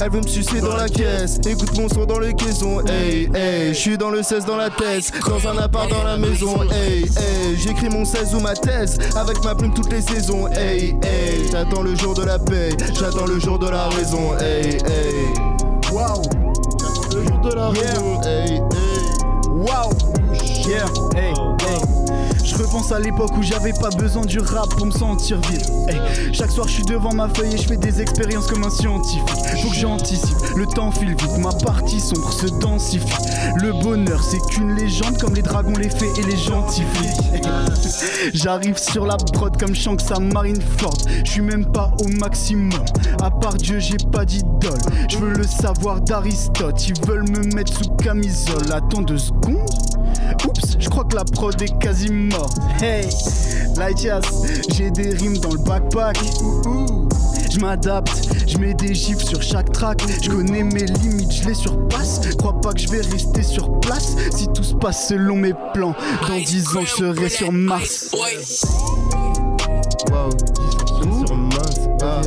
[0.00, 1.38] Elle veut me sucer dans la caisse.
[1.46, 2.82] Écoute mon son dans le caisson.
[2.86, 5.10] Hey, hey, je suis dans le 16 dans la thèse.
[5.26, 6.62] Dans un appart dans la maison.
[6.70, 8.98] Hey, hey, j'écris mon 16 ou ma thèse.
[9.16, 10.48] Avec ma plume toutes les saisons.
[10.48, 12.70] Hey, hey, j'attends le jour de la paix.
[12.98, 14.36] J'attends le jour de la raison.
[14.38, 15.92] Hey, hey.
[15.92, 16.22] Waouh,
[17.14, 18.20] le jour de la raison.
[18.22, 18.60] Hey, hey.
[19.48, 19.90] Wow,
[20.66, 22.01] yeah, hey, hey.
[22.44, 25.86] Je repense à l'époque où j'avais pas besoin du rap pour me sentir vivre.
[26.32, 29.22] Chaque soir je suis devant ma feuille et je fais des expériences comme un scientifique.
[29.62, 33.06] Faut que j'anticipe, le temps file vite, ma partie sombre se densifie.
[33.56, 36.82] Le bonheur c'est qu'une légende comme les dragons, les fées et les gentils.
[38.34, 40.96] J'arrive sur la prod comme Shanks à Marineford.
[41.24, 42.72] Je suis même pas au maximum.
[43.22, 44.78] À part Dieu, j'ai pas d'idole.
[45.08, 46.88] Je veux le savoir d'Aristote.
[46.88, 48.72] Ils veulent me mettre sous camisole.
[48.72, 49.68] Attends deux secondes.
[50.46, 52.58] Oups, crois que la prod est quasi morte.
[52.82, 53.08] Hey,
[53.76, 54.20] Lightyear,
[54.74, 56.18] j'ai des rimes dans le backpack.
[57.50, 58.12] Je m'adapte,
[58.46, 60.02] je mets des gifs sur chaque track.
[60.22, 62.20] Je connais mes limites, je les surpasse.
[62.36, 65.94] Crois pas que je vais rester sur place si tout se passe selon mes plans.
[66.28, 68.10] Dans 10 ans, je serai sur Mars.
[68.12, 68.28] Waouh,
[70.30, 71.80] 10 ans sur Mars.
[72.02, 72.20] Ah,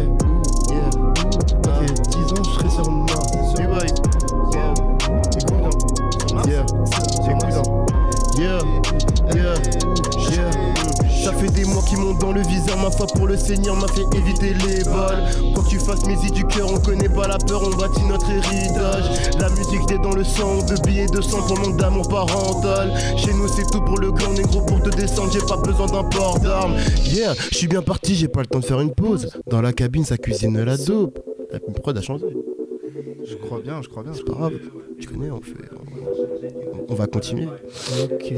[12.95, 15.29] fois pour le Seigneur m'a fait éviter les balles.
[15.53, 18.29] Quoi que tu fasses mes du cœur, on connaît pas la peur, on bâtit notre
[18.29, 19.05] héritage.
[19.39, 22.93] La musique t'es dans le sang, de billets de sang pour manque d'amour parental.
[23.17, 26.03] Chez nous c'est tout pour le clan négro pour te descendre, j'ai pas besoin d'un
[26.03, 26.75] port d'armes.
[27.05, 29.29] Yeah, je suis bien parti, j'ai pas le temps de faire une pause.
[29.47, 31.19] Dans la cabine, ça cuisine la dope.
[31.51, 32.25] La prod a changé?
[33.23, 34.13] Je crois bien, je crois bien.
[34.13, 34.53] C'est pas grave.
[34.99, 35.53] Tu connais, on fait.
[36.89, 37.47] On, on va continuer.
[38.03, 38.33] Ok.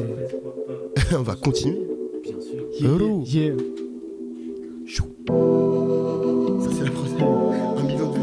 [1.14, 1.87] on va continuer.
[2.80, 3.24] Yeah, Hello.
[3.26, 3.54] yeah.
[6.64, 7.24] Ça c'est la prochaine.
[7.78, 8.18] Un million de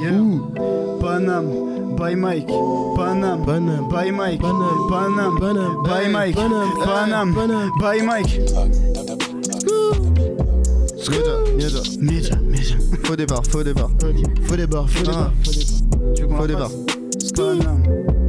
[0.00, 0.20] Yeah.
[1.00, 1.44] Panam,
[1.96, 2.46] by Mike.
[2.96, 4.40] Panam, Panam, by Mike.
[4.40, 6.36] Panam, Panam, Panam, by Mike.
[6.36, 7.70] Panam, Panam, Panam.
[7.80, 8.40] by Mike.
[11.56, 11.82] Niaja.
[12.00, 12.76] Meja, Meja.
[13.04, 13.90] Faux départ, faux départ.
[14.46, 15.32] Faux débarre, faux faux débarre.
[16.14, 16.70] Tu Faux départ.
[17.34, 17.82] Panam,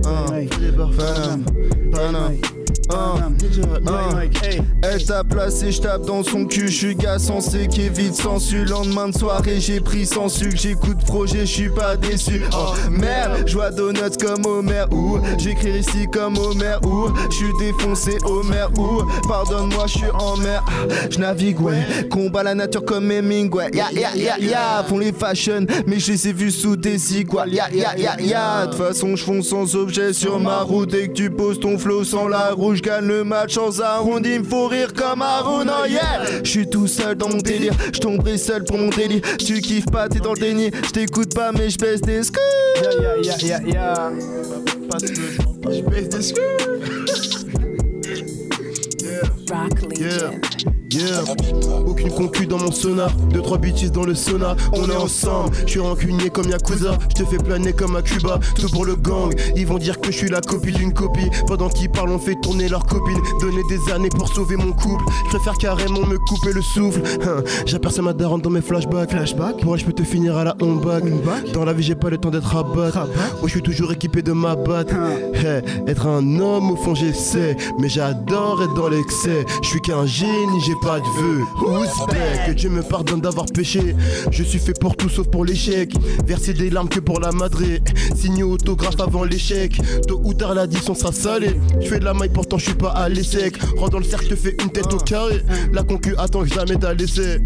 [0.05, 0.53] Un, Mike.
[0.53, 1.43] Faux faux Panam,
[1.91, 2.58] Panam.
[2.91, 4.61] Hey.
[4.81, 8.65] Elle t'a placé, je tape dans son cul, je suis gars sensé qui évite sensu.
[8.65, 12.41] Lendemain de soirée, j'ai pris sans sucre, j'écoute projet, je suis pas déçu.
[12.51, 14.85] Oh merde, je vois donuts comme Homer.
[14.91, 16.77] Ou j'écris ici comme Homer.
[16.83, 18.65] Ou je suis défoncé Homer.
[18.77, 20.63] Ou pardonne-moi, je suis en mer.
[21.11, 23.69] Je navigue, ouais, combat la nature comme Hemingway.
[23.73, 27.53] Ya ya ya ya, font les fashion, mais je les ai vus sous des iguales.
[27.53, 30.89] Ya ya ya ya, de toute façon, je fonce sans objet sur ma route.
[30.89, 34.31] Dès que tu poses ton flow sans la rouge, je gagne le match sans arrondi.
[34.35, 36.23] Il me faut rire comme Haroun, oh yeah.
[36.43, 39.21] Je suis tout seul dans mon délire, je tomberai seul pour mon délit.
[39.37, 40.71] Tu kiffes pas, t'es dans le déni.
[40.85, 42.39] Je t'écoute pas, mais je baisse des scoops.
[43.21, 44.11] Ya, ya, ya.
[44.89, 46.39] Parce que je baisse des scoops.
[49.01, 50.29] Yeah.
[50.31, 50.31] Yeah,
[51.85, 55.71] aucune concu dans mon sonar, deux trois bitches dans le sauna, on est ensemble, je
[55.71, 59.33] suis rancunier comme Yakuza, je te fais planer comme à Cuba, tout pour le gang,
[59.55, 62.35] ils vont dire que je suis la copie d'une copie, pendant qu'ils parlent on fait
[62.41, 66.53] tourner leurs copines, donner des années pour sauver mon couple, je préfère carrément me couper
[66.53, 69.55] le souffle, Hein, j'aperçois ma daronne dans mes flashbacks, Flashback.
[69.61, 71.03] elle je peux te finir à la home back,
[71.53, 73.07] dans la vie j'ai pas le temps d'être à battre,
[73.39, 75.09] moi je suis toujours équipé de ma batte, Hein.
[75.33, 80.05] Hey, être un homme au fond j'essaie, mais j'adore être dans l'excès, je suis qu'un
[80.05, 81.45] génie, j'ai pas de vœux.
[81.61, 83.95] Ouzbek, que Dieu me pardonne d'avoir péché.
[84.31, 85.93] Je suis fait pour tout sauf pour l'échec.
[86.25, 87.81] Verser des larmes que pour la madré.
[88.15, 89.79] Signer autographe avant l'échec.
[90.07, 91.59] Tôt ou tard l'addition sera salée.
[91.81, 93.51] Je fais de la maille pourtant je suis pas à l'essai.
[93.77, 95.43] Rentre dans le cercle, fais une tête au carré.
[95.73, 97.39] La concu attend jamais t'as laissé.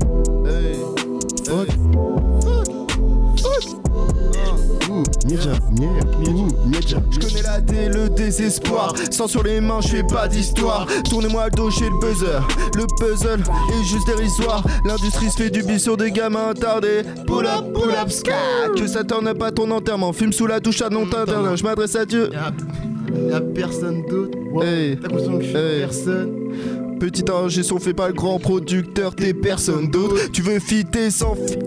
[0.46, 0.78] Hey.
[1.46, 1.93] Fuck.
[5.04, 6.96] Ouh, Nietzsche.
[7.12, 8.94] Je connais la dé, le désespoir.
[9.12, 10.88] Sans sur les mains, je fais pas d'histoire.
[11.10, 12.40] Tournez-moi le dos chez le buzzer.
[12.76, 14.64] Le puzzle est juste dérisoire.
[14.86, 17.02] L'industrie se fait du bis sur des gamins attardés.
[17.28, 18.34] Pull up, pull up, ska.
[18.76, 20.14] Que ça tourne pas ton enterrement.
[20.14, 21.58] Fume sous la douche à non t'interdit.
[21.58, 22.30] Je m'adresse à Dieu.
[23.30, 24.38] Y'a personne d'autre.
[24.64, 24.98] Hey.
[24.98, 25.80] T'as l'impression que je suis Hey.
[25.82, 26.30] personne.
[27.00, 30.16] Petit ingé son fait pas le grand producteur, t'es personne d'autre.
[30.32, 31.58] Tu veux fitter sans fi-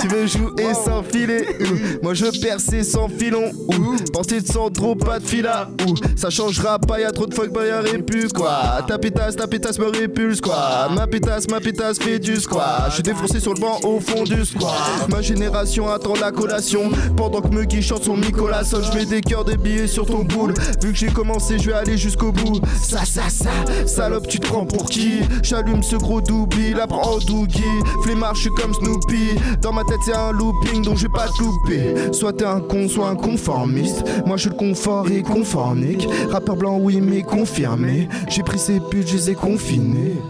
[0.00, 2.02] Tu veux jouer sans filet Ouh.
[2.02, 3.96] Moi je veux percer sans filon Ouh.
[4.12, 5.94] Penser de sans trop pas de fila Ouh.
[6.16, 8.84] Ça changera pas, y'a trop de que bah y'a répulse quoi.
[8.86, 10.88] Ta pétasse, ta pétasse me répulse quoi.
[10.94, 12.84] Ma pétasse, ma pétasse fait du squat.
[12.88, 15.08] Je suis défoncé sur le banc au fond du squat.
[15.10, 16.90] Ma génération attend la collation.
[17.16, 20.54] Pendant que Muggy chante son Nicolas Je mets des cœurs, des billets sur ton boule.
[20.82, 22.60] Vu que j'ai commencé, je vais aller jusqu'au bout.
[22.82, 23.50] Ça, ça, ça,
[23.86, 25.20] salope tu te prends pour qui?
[25.42, 27.62] J'allume ce gros doobie, la prends en doogie.
[28.02, 31.26] Flemmard, je suis comme Snoopy Dans ma tête c'est un looping donc je vais pas
[31.26, 35.22] te louper Soit t'es un con, soit un conformiste Moi je suis le confort et
[35.22, 40.20] conformique Rappeur blanc oui mais confirmé J'ai pris ces putes, je les ai confinés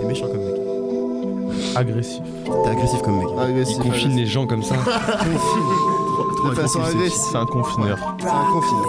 [0.00, 0.54] T'es méchant comme mec.
[1.76, 2.22] Agressif.
[2.46, 3.28] T'es agressif comme mec.
[3.38, 4.76] Agressif, Il confine les gens comme ça.
[6.48, 7.98] De façon agressive C'est un confineur.
[8.18, 8.86] C'est un confineur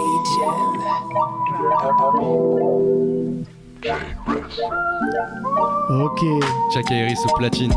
[5.90, 6.24] Ok.
[6.72, 7.74] Chaka Iris au platine.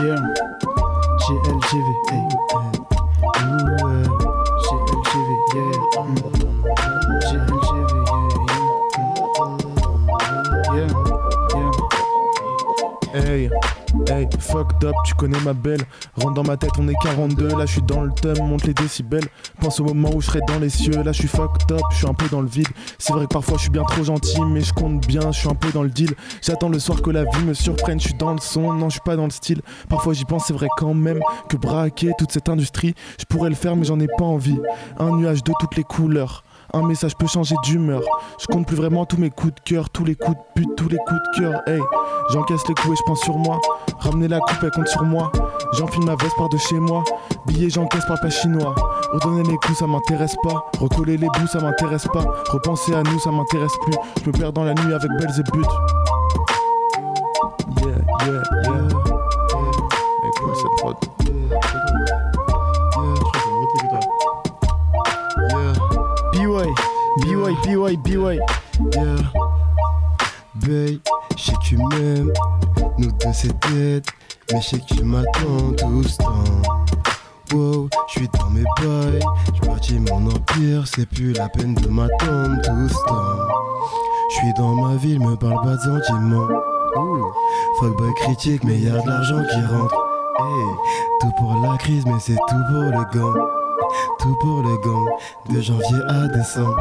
[0.00, 0.14] Yeah.
[1.26, 1.88] GLGV.
[2.08, 3.87] Hey.
[14.18, 15.80] Hey, fucked up, tu connais ma belle.
[16.16, 17.48] Rentre dans ma tête, on est 42.
[17.48, 19.24] Là, je suis dans le thème, monte les décibels.
[19.60, 21.02] Pense au moment où je serai dans les cieux.
[21.02, 22.68] Là, je suis fucked up, je suis un peu dans le vide.
[22.98, 25.48] C'est vrai que parfois je suis bien trop gentil, mais je compte bien, je suis
[25.48, 26.14] un peu dans le deal.
[26.42, 28.00] J'attends le soir que la vie me surprenne.
[28.00, 29.62] Je suis dans le son, non, je suis pas dans le style.
[29.88, 33.54] Parfois j'y pense, c'est vrai quand même que braquer toute cette industrie, je pourrais le
[33.54, 34.58] faire, mais j'en ai pas envie.
[34.98, 36.44] Un nuage de toutes les couleurs.
[36.74, 38.02] Un message peut changer d'humeur.
[38.38, 40.88] Je compte plus vraiment tous mes coups de cœur, tous les coups de pute, tous
[40.88, 41.62] les coups de cœur.
[41.66, 41.80] Hey,
[42.30, 43.58] j'encaisse les coups et je pense sur moi.
[44.00, 45.32] Ramener la coupe, elle compte sur moi.
[45.72, 47.04] J'enfile ma veste par de chez moi.
[47.46, 48.74] Billets, j'encaisse par le chinois.
[49.12, 50.70] Redonner les coups, ça m'intéresse pas.
[50.78, 52.24] Recoller les bouts, ça m'intéresse pas.
[52.50, 53.94] Repenser à nous, ça m'intéresse plus.
[54.22, 55.64] Je me perds dans la nuit avec belles et buts.
[57.80, 57.96] Yeah,
[58.26, 58.88] yeah, yeah.
[60.54, 61.07] Cette
[66.58, 68.40] BY, BY, BY, BY.
[68.94, 69.16] Yeah.
[70.56, 70.98] Babe,
[71.36, 72.32] je sais que tu m'aimes,
[72.98, 74.04] nous deux c'est dead,
[74.52, 76.44] mais je sais que tu m'attends tout ce temps.
[77.52, 79.20] Wow, je suis dans mes bails,
[79.54, 83.38] je bâtis mon empire, c'est plus la peine de m'attendre tout ce temps.
[84.30, 86.48] Je suis dans ma ville, me parle pas de sentiments.
[86.96, 87.32] Ouh,
[87.78, 89.94] Fuckboy critique, mais y a de l'argent qui rentre.
[90.40, 90.64] Hey,
[91.20, 93.57] tout pour la crise, mais c'est tout pour le gang.
[94.20, 95.06] Tout pour le gang,
[95.50, 96.76] de janvier à décembre.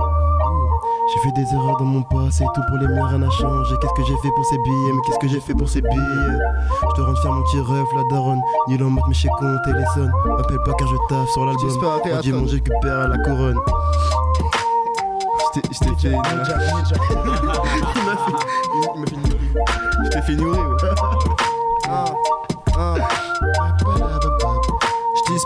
[1.13, 3.75] J'ai fait des erreurs dans mon passé, tout pour les miens, rien n'a changé.
[3.81, 6.37] Qu'est-ce que j'ai fait pour ces billets, mais qu'est-ce que j'ai fait pour ces billets?
[6.89, 8.41] Je te rends faire mon petit rêve, la daronne.
[8.67, 10.11] Ni l'homme, mais chez con, téléphone.
[10.25, 11.69] M'appelle pas car je taffe sur l'album.
[12.13, 13.57] On dit mon, récupère la couronne.
[15.55, 16.09] Je t'ai- fait.
[16.09, 16.91] Il m'a fait.
[18.95, 19.37] Il m'a fait nourrir.
[20.03, 20.75] Je t'ai fait nourrir, ouais.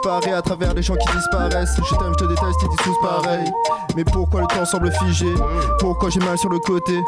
[0.03, 1.75] À travers les gens qui disparaissent.
[1.77, 3.45] Je t'aime, je te déteste, ils disent tous pareil.
[3.95, 5.27] Mais pourquoi le temps semble figé?
[5.79, 6.99] Pourquoi j'ai mal sur le côté?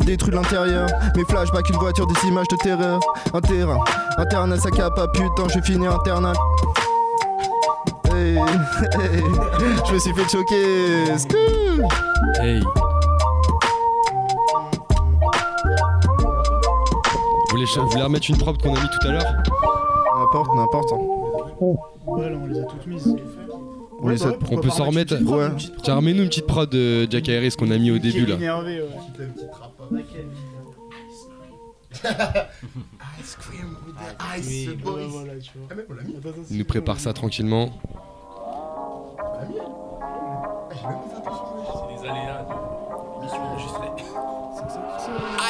[0.00, 0.86] Détruit de l'intérieur.
[1.16, 3.00] Mes flashbacks, une voiture, des images de terreur.
[3.32, 3.78] Un terrain,
[4.18, 6.34] internet, ça capte pas putain, je vais finir internat.
[8.14, 8.42] Hey, hey,
[9.88, 11.18] je me suis fait choquer.
[11.18, 11.90] Scoop.
[12.38, 12.60] Hey.
[17.48, 19.32] Vous voulez, vous voulez remettre une prod qu'on a mis tout à l'heure?
[20.18, 20.92] N'importe, n'importe.
[22.06, 23.16] Ouais, là, on les a toutes mises.
[24.00, 25.46] On les a- ouais, On pourquoi peut s'en remettre petite prod, Ouais.
[25.46, 25.84] une petite prod.
[25.84, 28.34] Tiens, remets-nous une petite prod de Jack Harris qu'on a mis au début là.
[28.34, 28.88] Énervé, ouais.
[33.20, 34.92] Ice cream with the ice, Oui, boys.
[34.94, 35.68] ouais, voilà, tu vois.
[35.70, 36.16] Ah, mec, on l'a mis.
[36.16, 37.70] Attends, attends, Il nous prépare ça tranquillement.
[37.84, 39.54] On l'a mis.
[39.60, 41.44] Ah, j'ai même pas fait attention.
[41.88, 43.90] C'est les aléas de l'émission enregistrée.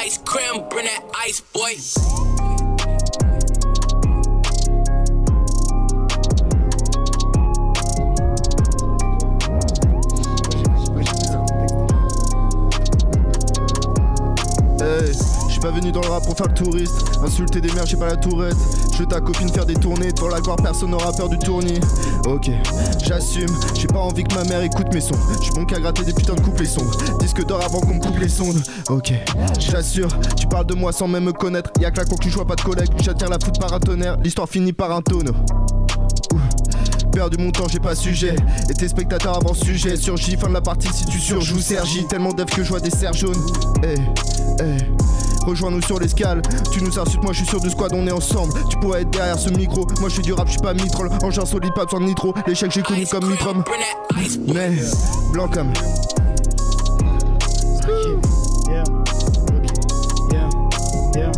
[0.05, 2.52] Ice cream, bring that ice, boy.
[14.83, 15.13] Hey,
[15.47, 16.93] je suis pas venu dans le rap pour faire le touriste.
[17.23, 18.57] Insulter des mères, j'ai pas la tourette.
[18.97, 20.11] Je ta copine faire des tournées.
[20.11, 21.79] Devant la gloire, personne n'aura peur du tournis.
[22.25, 22.49] Ok,
[23.01, 23.47] j'assume.
[23.73, 25.15] J'ai pas envie que ma mère écoute mes sons.
[25.37, 26.91] Je suis bon qu'à gratter des putains de couplets sombres.
[27.19, 28.61] Disque d'or avant qu'on me coupe les sondes.
[28.89, 29.13] Ok,
[29.57, 30.09] j'assure.
[30.35, 31.71] Tu parles de moi sans même me connaître.
[31.79, 32.91] Y'a que la conclu, je vois pas de collègues.
[33.01, 34.17] J'attire la foot par un tonnerre.
[34.21, 35.33] L'histoire finit par un tonneau.
[37.13, 38.35] Perdu mon temps, j'ai pas sujet.
[38.69, 39.95] Et tes spectateurs avant sujet.
[39.95, 42.05] Surgis, fin de la partie si tu surjoues Sergi.
[42.07, 43.45] Tellement d'œufs que je vois des serres jaunes.
[43.83, 43.95] Eh,
[44.59, 45.43] eh.
[45.45, 46.41] Rejoins-nous sur l'escale,
[46.71, 48.53] tu nous insultes, moi je suis sûr du squad, on est ensemble.
[48.69, 51.09] Tu pourrais être derrière ce micro, moi je fais du rap, je suis pas mitrol.
[51.21, 52.33] Engin solide, pas besoin de nitro.
[52.47, 53.61] L'échec j'ai connu comme mitrum.
[54.47, 54.71] Mais,
[55.33, 55.73] blanc comme.
[58.69, 58.83] Yeah,
[60.31, 60.49] yeah,
[61.13, 61.31] yeah.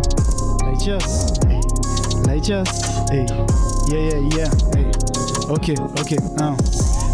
[2.26, 2.70] Lightyears,
[3.10, 3.26] hey,
[3.90, 5.05] yeah, yeah, yeah.
[5.48, 6.56] Ok, ok, hein.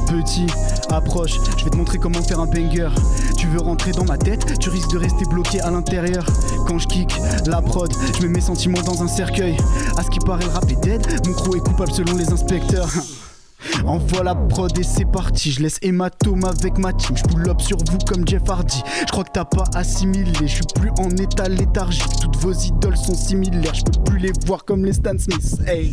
[0.06, 0.46] Petit,
[0.90, 2.88] approche, je vais te montrer comment faire un banger.
[3.36, 6.24] Tu veux rentrer dans ma tête, tu risques de rester bloqué à l'intérieur.
[6.66, 7.14] Quand je kick
[7.46, 9.56] la prod, je mets mes sentiments dans un cercueil.
[9.98, 12.88] À ce qui paraît, le rap est dead, mon crew est coupable selon les inspecteurs.
[13.84, 15.52] Envoie la prod et c'est parti.
[15.52, 17.16] Je laisse hématome avec ma team.
[17.16, 18.82] Je pull up sur vous comme Jeff Hardy.
[19.06, 20.32] Je crois que t'as pas assimilé.
[20.40, 22.12] Je suis plus en état léthargique.
[22.20, 23.74] Toutes vos idoles sont similaires.
[23.74, 25.60] Je peux plus les voir comme les Stan Smith.
[25.66, 25.92] Hey.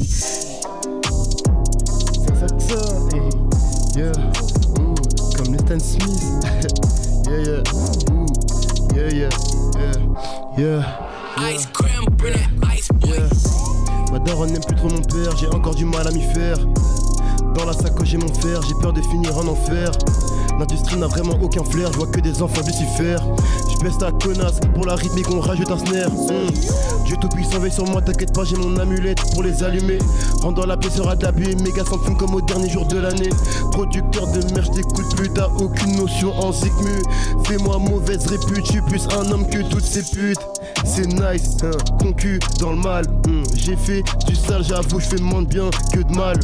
[2.39, 3.29] Ça, ça, ça, hey.
[3.97, 4.13] Yeah,
[4.79, 4.95] ooh,
[5.35, 6.23] comme Stan Smith.
[7.27, 7.61] yeah, yeah,
[8.13, 8.25] ooh,
[8.95, 9.29] yeah, yeah,
[9.77, 9.97] yeah,
[10.57, 11.49] yeah.
[11.49, 13.19] Ice cream, bring that ice, boy.
[14.13, 16.57] Ma daronne n'aime plus trop mon père, j'ai encore du mal à m'y faire.
[17.55, 19.91] Dans la sacoche j'ai mon fer, j'ai peur de finir en enfer.
[20.57, 23.17] L'industrie n'a vraiment aucun flair, je vois que des enfants Lucifer.
[23.81, 26.09] Baisse ta connasse pour la rythmique, on rajoute un snare.
[26.09, 27.05] Hmm.
[27.05, 29.99] Dieu tout puissant veille sur moi, t'inquiète pas, j'ai mon amulette pour les allumer.
[30.41, 33.29] Rendant la pièce sera d'abus, méga sans film comme au dernier jour de l'année.
[33.71, 37.01] Producteur de je t'écoute plus, t'as aucune notion en zigmu.
[37.45, 40.39] Fais-moi mauvaise répute, je suis plus un homme que toutes ces putes.
[40.83, 43.05] C'est nice, hein, concu dans le mal.
[43.27, 43.43] Hmm.
[43.55, 46.37] J'ai fait du sale, j'avoue, je fais moins de bien que de mal.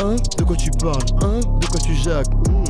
[0.00, 1.04] Un, de quoi tu parles?
[1.20, 2.32] Un, de quoi tu jacques?
[2.48, 2.64] Hmm.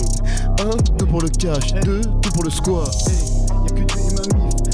[0.62, 2.90] Un, deux pour le cash Deux, tout pour le squat
[3.86, 4.67] que des mamifs qui me connaissent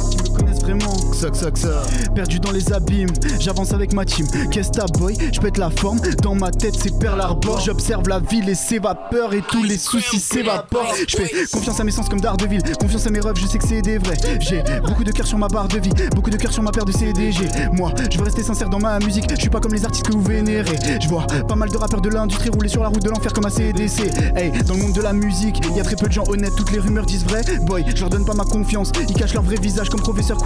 [0.65, 0.97] vraiment.
[1.13, 1.83] Ça, ça, ça.
[2.15, 4.27] Perdu dans les abîmes, j'avance avec ma team.
[4.51, 5.17] Qu'est-ce ta boy?
[5.33, 7.61] Je pète la forme, dans ma tête c'est Pearl Harbor.
[7.61, 10.95] J'observe la ville et ses vapeurs et tous les soucis s'évaporent.
[11.07, 13.67] Je fais confiance à mes sens comme Daredevil, confiance à mes rêves, je sais que
[13.67, 14.17] c'est des vrais.
[14.41, 16.85] J'ai beaucoup de cœur sur ma barre de vie, beaucoup de cœur sur ma paire
[16.85, 17.49] de CDG.
[17.73, 20.13] Moi, je veux rester sincère dans ma musique, je suis pas comme les artistes que
[20.13, 20.79] vous vénérez.
[21.01, 23.47] Je vois pas mal de rappeurs de l'industrie rouler sur la route de l'enfer comme
[23.47, 24.11] un CDC.
[24.37, 26.73] Hey, dans le monde de la musique, y a très peu de gens honnêtes, toutes
[26.73, 27.43] les rumeurs disent vrai.
[27.63, 30.39] Boy, je leur donne pas ma confiance, ils cachent leur vrai visage comme professeur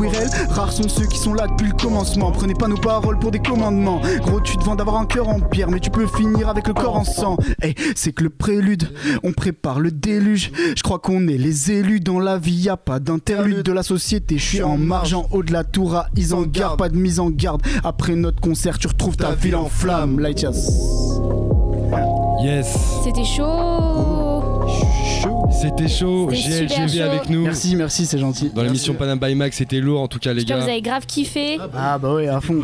[0.50, 2.30] Rares sont ceux qui sont là depuis le commencement.
[2.32, 4.00] Prenez pas nos paroles pour des commandements.
[4.20, 6.74] Gros, tu te vends d'avoir un cœur en pierre, mais tu peux finir avec le
[6.74, 7.36] corps en sang.
[7.62, 8.88] Hey, c'est que le prélude,
[9.22, 10.50] on prépare le déluge.
[10.76, 13.82] Je crois qu'on est les élus dans la vie, y a pas d'interlude de la
[13.82, 14.38] société.
[14.38, 17.30] Je suis en marge en haut de la tour à Isengard, pas de mise en
[17.30, 17.62] garde.
[17.84, 20.18] Après notre concert, tu retrouves ta ville en flamme.
[20.20, 20.54] Lightyears.
[22.42, 22.76] Yes.
[23.04, 24.07] C'était chaud.
[25.50, 26.28] C'était chaud.
[26.32, 27.02] C'était super GLGV chaud.
[27.02, 27.42] avec nous.
[27.42, 28.50] Merci, merci, c'est gentil.
[28.54, 30.64] Dans l'émission Panam by Max, c'était lourd en tout cas les J'espère que gars.
[30.66, 31.58] vous avez grave kiffé.
[31.74, 32.62] Ah bah ouais, à fond.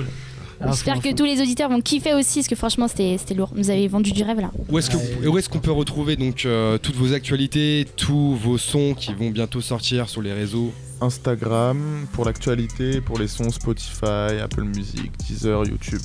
[0.61, 3.35] À J'espère fond, à que tous les auditeurs vont kiffer aussi, parce que franchement, c'était
[3.35, 3.51] lourd.
[3.55, 4.51] Vous avez vendu du rêve là.
[4.71, 8.57] Où est-ce que où est-ce qu'on peut retrouver donc euh, toutes vos actualités, tous vos
[8.57, 10.73] sons qui vont bientôt sortir sur les réseaux?
[11.01, 16.01] Instagram pour l'actualité, pour les sons Spotify, Apple Music, Deezer, YouTube.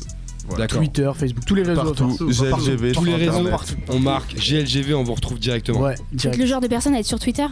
[0.68, 1.82] Twitter, Facebook, tous les réseaux.
[1.84, 2.08] Partout.
[2.08, 2.30] Partout.
[2.30, 3.78] GLGV, Tous les sur réseaux, Internet.
[3.89, 5.80] on marque GLGV, on vous retrouve directement.
[5.82, 6.38] Ouais, Vous êtes direct.
[6.39, 7.45] le genre de personne à être sur Twitter?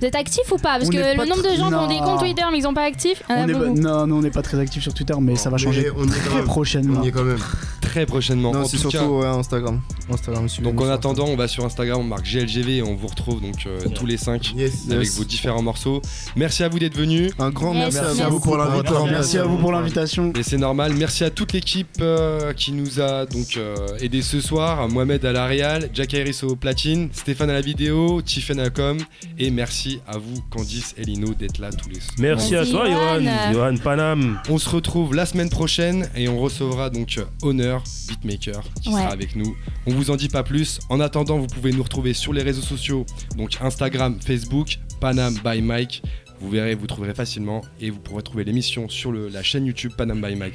[0.00, 1.98] Vous êtes actif ou pas Parce On que le nombre de gens qui ont des
[1.98, 3.80] comptes Twitter mais ils sont pas actifs, il y en a On est pas- beaucoup.
[3.80, 6.42] non, non, on n'est pas très actif sur Twitter, mais ça va changer on très
[6.44, 7.00] prochainement.
[7.00, 7.38] On y est quand même.
[7.80, 8.52] Très prochainement.
[8.52, 9.80] Non, c'est tout surtout ouais, Instagram.
[10.12, 13.40] Instagram, donc en attendant, on va sur Instagram, on marque GLGV et on vous retrouve
[13.40, 14.84] donc euh, tous les 5 Yes.
[14.90, 15.18] avec Yes.
[15.18, 16.00] vos différents morceaux.
[16.36, 17.32] Merci à vous d'être venus.
[17.38, 19.06] Un grand Yes, merci, merci à vous pour l'invitation.
[19.06, 20.32] Merci à vous pour l'invitation.
[20.38, 20.92] Et c'est normal.
[20.96, 24.88] Merci à toute l'équipe euh, qui nous a donc euh, aidé ce soir.
[24.88, 28.70] Mohamed à la Real, Jack Harris au platine, Stéphane à la vidéo, Tiffen à la
[28.70, 28.98] com.
[29.38, 32.14] Et merci à vous, Candice et Lino, d'être là tous les soirs.
[32.18, 33.52] Merci à Merci, toi, Johan.
[33.52, 33.74] Johan.
[33.82, 34.40] Panam.
[34.48, 39.00] On se retrouve la semaine prochaine et on recevra donc euh, Honor Beatmaker qui Ouais.
[39.02, 39.56] sera avec nous.
[39.86, 40.78] On vous en dit pas plus.
[40.88, 43.04] En attendant, vous pouvez nous retrouver sur les réseaux sociaux,
[43.36, 46.02] donc Instagram, Facebook, Panam by Mike.
[46.40, 49.92] Vous verrez, vous trouverez facilement et vous pourrez trouver l'émission sur le- la chaîne YouTube
[49.98, 50.54] Panam by Mike.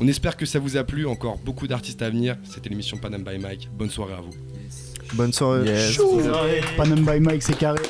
[0.00, 1.06] On espère que ça vous a plu.
[1.06, 2.36] Encore beaucoup d'artistes à venir.
[2.52, 3.68] C'était l'émission Panam by Mike.
[3.76, 4.30] Bonne soirée à vous.
[5.14, 5.66] Bonne soirée.
[5.66, 5.98] Yes.
[6.76, 7.80] Panam by Mike, c'est carré.